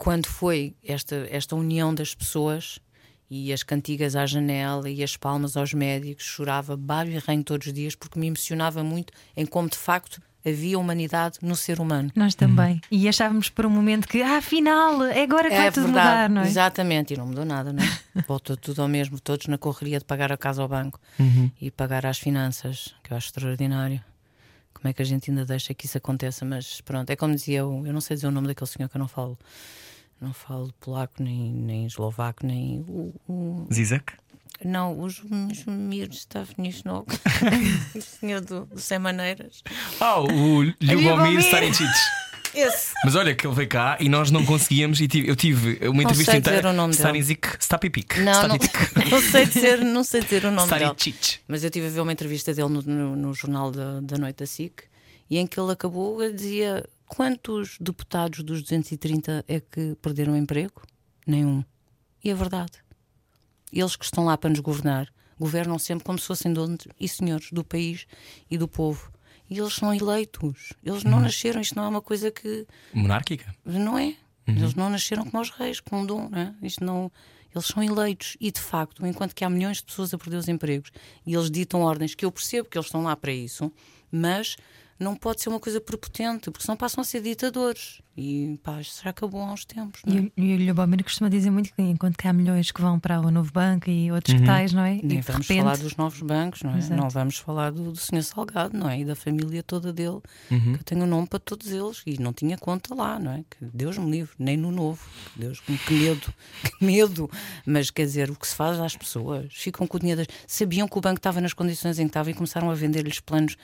[0.00, 2.78] Quando foi esta, esta união das pessoas
[3.30, 7.66] e as cantigas à janela e as palmas aos médicos, chorava baixo e ranho todos
[7.66, 12.10] os dias porque me emocionava muito em como de facto havia humanidade no ser humano.
[12.16, 12.80] Nós também.
[12.90, 16.40] E achávamos por um momento que, ah, afinal, é agora que vai tudo mudar, não
[16.40, 16.46] é?
[16.46, 17.88] Exatamente, e não mudou nada, não é?
[18.26, 20.98] Voltou tudo ao mesmo, todos na correria de pagar a casa ao banco
[21.60, 24.02] e pagar as finanças, que eu acho extraordinário.
[24.72, 26.42] Como é que a gente ainda deixa que isso aconteça?
[26.46, 28.96] Mas pronto, é como dizia eu, eu não sei dizer o nome daquele senhor que
[28.96, 29.38] eu não falo.
[30.20, 34.12] Não falo polaco, nem, nem eslovaco, nem o, o- Zizek?
[34.62, 35.22] não, os
[35.66, 37.06] Mir Stavnisnog,
[37.96, 39.62] o senhor do, do Sem Maneiras.
[39.98, 41.40] Ah, o Ljubomir.
[41.40, 41.88] Stanicic.
[42.52, 42.92] Esse.
[43.04, 45.00] Mas olha que ele veio cá e nós não conseguíamos.
[45.00, 46.70] E tive- eu tive uma entrevista sei dizer inteira.
[46.70, 47.02] o nome dele.
[47.04, 48.18] Stanisic Stapipik.
[48.20, 48.56] Não, não,
[49.08, 50.84] não sei dizer, não sei dizer o nome dele.
[50.86, 51.38] Stanicic.
[51.46, 54.38] Mas eu estive a ver uma entrevista dele no, no- no jornal da, da noite
[54.38, 54.82] da SIC
[55.30, 60.80] e em que ele acabou a dizia quantos deputados dos 230 é que perderam emprego?
[61.26, 61.64] Nenhum.
[62.22, 62.72] E é verdade.
[63.72, 67.50] Eles que estão lá para nos governar governam sempre como se fossem donos e senhores
[67.50, 68.06] do país
[68.48, 69.10] e do povo.
[69.48, 70.72] E eles são eleitos.
[70.84, 71.60] Eles não nasceram.
[71.60, 72.66] Isto não é uma coisa que.
[72.94, 73.52] Monárquica.
[73.64, 74.14] Não é?
[74.46, 76.54] Eles não nasceram como os reis, com um dom, não é?
[76.62, 77.10] Isto não.
[77.52, 80.48] Eles são eleitos e, de facto, enquanto que há milhões de pessoas a perder os
[80.48, 80.92] empregos
[81.26, 83.72] e eles ditam ordens, que eu percebo que eles estão lá para isso,
[84.12, 84.56] mas
[85.00, 88.02] não pode ser uma coisa prepotente, porque senão passam a ser ditadores.
[88.22, 90.18] E pá, será que acabou há uns tempos, não é?
[90.18, 92.98] E, o- e o Ljubomir costuma dizer muito que enquanto que há milhões que vão
[93.00, 94.96] para o novo banco e outros que tais, não é?
[94.96, 96.78] E Nem vamos repente, falar dos novos bancos, não é?
[96.78, 97.00] Exato.
[97.00, 98.22] Não vamos falar do, do Sr.
[98.22, 99.00] Salgado, não é?
[99.00, 100.74] E da família toda dele, Uhum.
[100.74, 103.38] que eu tenho o nome para todos eles e não tinha conta lá, não é?
[103.48, 105.00] Que Deus me livre, nem no novo.
[105.32, 106.34] Que Deus, que medo,
[106.78, 107.30] que medo.
[107.64, 109.46] Mas quer dizer, o que se faz às pessoas?
[109.54, 110.20] Ficam com o dinheiro.
[110.26, 113.20] das- Sabiam que o banco estava nas condições em que estava e começaram a vender-lhes
[113.20, 113.56] planos.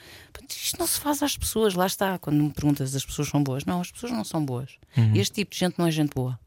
[0.49, 2.17] Isto não se faz às pessoas, lá está.
[2.17, 4.79] Quando me perguntas as pessoas são boas, não, as pessoas não são boas.
[5.15, 6.39] Este tipo de gente não é gente boa.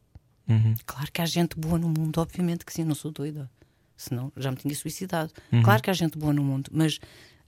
[0.85, 3.49] Claro que há gente boa no mundo, obviamente que sim, não sou doida.
[3.97, 5.33] Senão já me tinha suicidado.
[5.63, 6.99] Claro que há gente boa no mundo, mas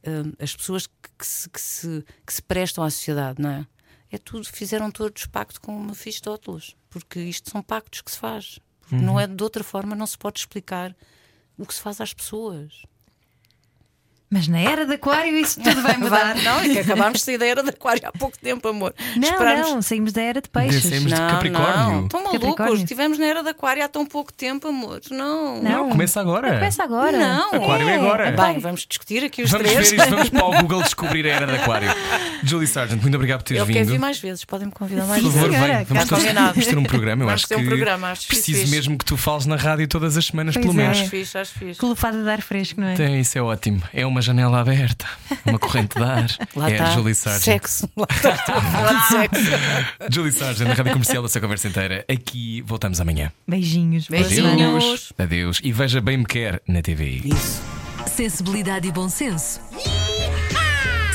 [0.06, 3.66] hum, as pessoas que, que se, que, se, que se prestam à sociedade, não é?
[4.10, 8.58] É tudo, fizeram todos pacto com Mefistóteles, porque isto são pactos que se faz.
[8.82, 10.94] Porque não é de outra forma, não se pode explicar
[11.56, 12.82] o que se faz às pessoas.
[14.32, 16.34] Mas na era de Aquário isso tudo vai mudar.
[16.36, 18.94] Não, é que acabámos de sair da era de Aquário há pouco tempo, amor.
[19.14, 20.82] Não, Esperamos- não, saímos da era de peixes.
[20.82, 21.76] Descemos de Não, Capricórnio.
[21.76, 22.78] não, estão malucos.
[22.80, 25.00] Estivemos na era de Aquário há tão pouco tempo, amor.
[25.10, 25.62] Não.
[25.62, 25.90] Não.
[25.90, 26.54] Começa agora.
[26.54, 27.18] Começa agora.
[27.18, 27.48] Não.
[27.54, 28.30] Aquário é agora.
[28.32, 29.90] Bem, vamos discutir aqui os Vamos três.
[29.90, 31.88] ver isto, vamos para o Google descobrir a era de Aquário.
[32.42, 34.00] Julie Sargent, muito obrigado por teres Eu quero vir vindo.
[34.00, 35.66] mais vezes, podem-me convidar mais Sim, Por favor, vezes.
[35.66, 35.84] vem.
[35.84, 37.22] Vamos ter, vamos ter um programa.
[37.22, 38.70] Eu Vamos acho ter um que programa, acho preciso fixe.
[38.70, 40.82] mesmo que tu fales na rádio todas as semanas, Pois pelo é.
[40.84, 40.98] menos.
[41.00, 41.78] Acho fixe, acho fixe.
[41.78, 42.94] Colofada de ar fresco, não é?
[42.94, 43.82] Tem, isso é ótimo.
[43.92, 45.06] É uma janela aberta,
[45.44, 46.26] uma corrente de ar.
[46.56, 46.90] Lá é está.
[46.92, 47.42] Julie Sargent.
[47.42, 47.90] Sexo.
[47.96, 49.50] Lá de sexo.
[50.10, 52.04] Julie Sargent, na rádio comercial da sua conversa inteira.
[52.08, 53.30] Aqui voltamos amanhã.
[53.46, 54.08] Beijinhos.
[54.08, 55.12] Beijinhos.
[55.18, 55.60] Adeus.
[55.62, 57.20] E veja bem me quer na TV.
[57.24, 57.62] Isso.
[58.06, 59.60] Sensibilidade e bom senso.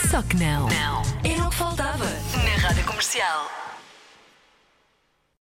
[0.10, 0.68] Só que não.
[0.68, 1.02] Não.
[1.24, 3.67] Era o que faltava na Rádio Comercial.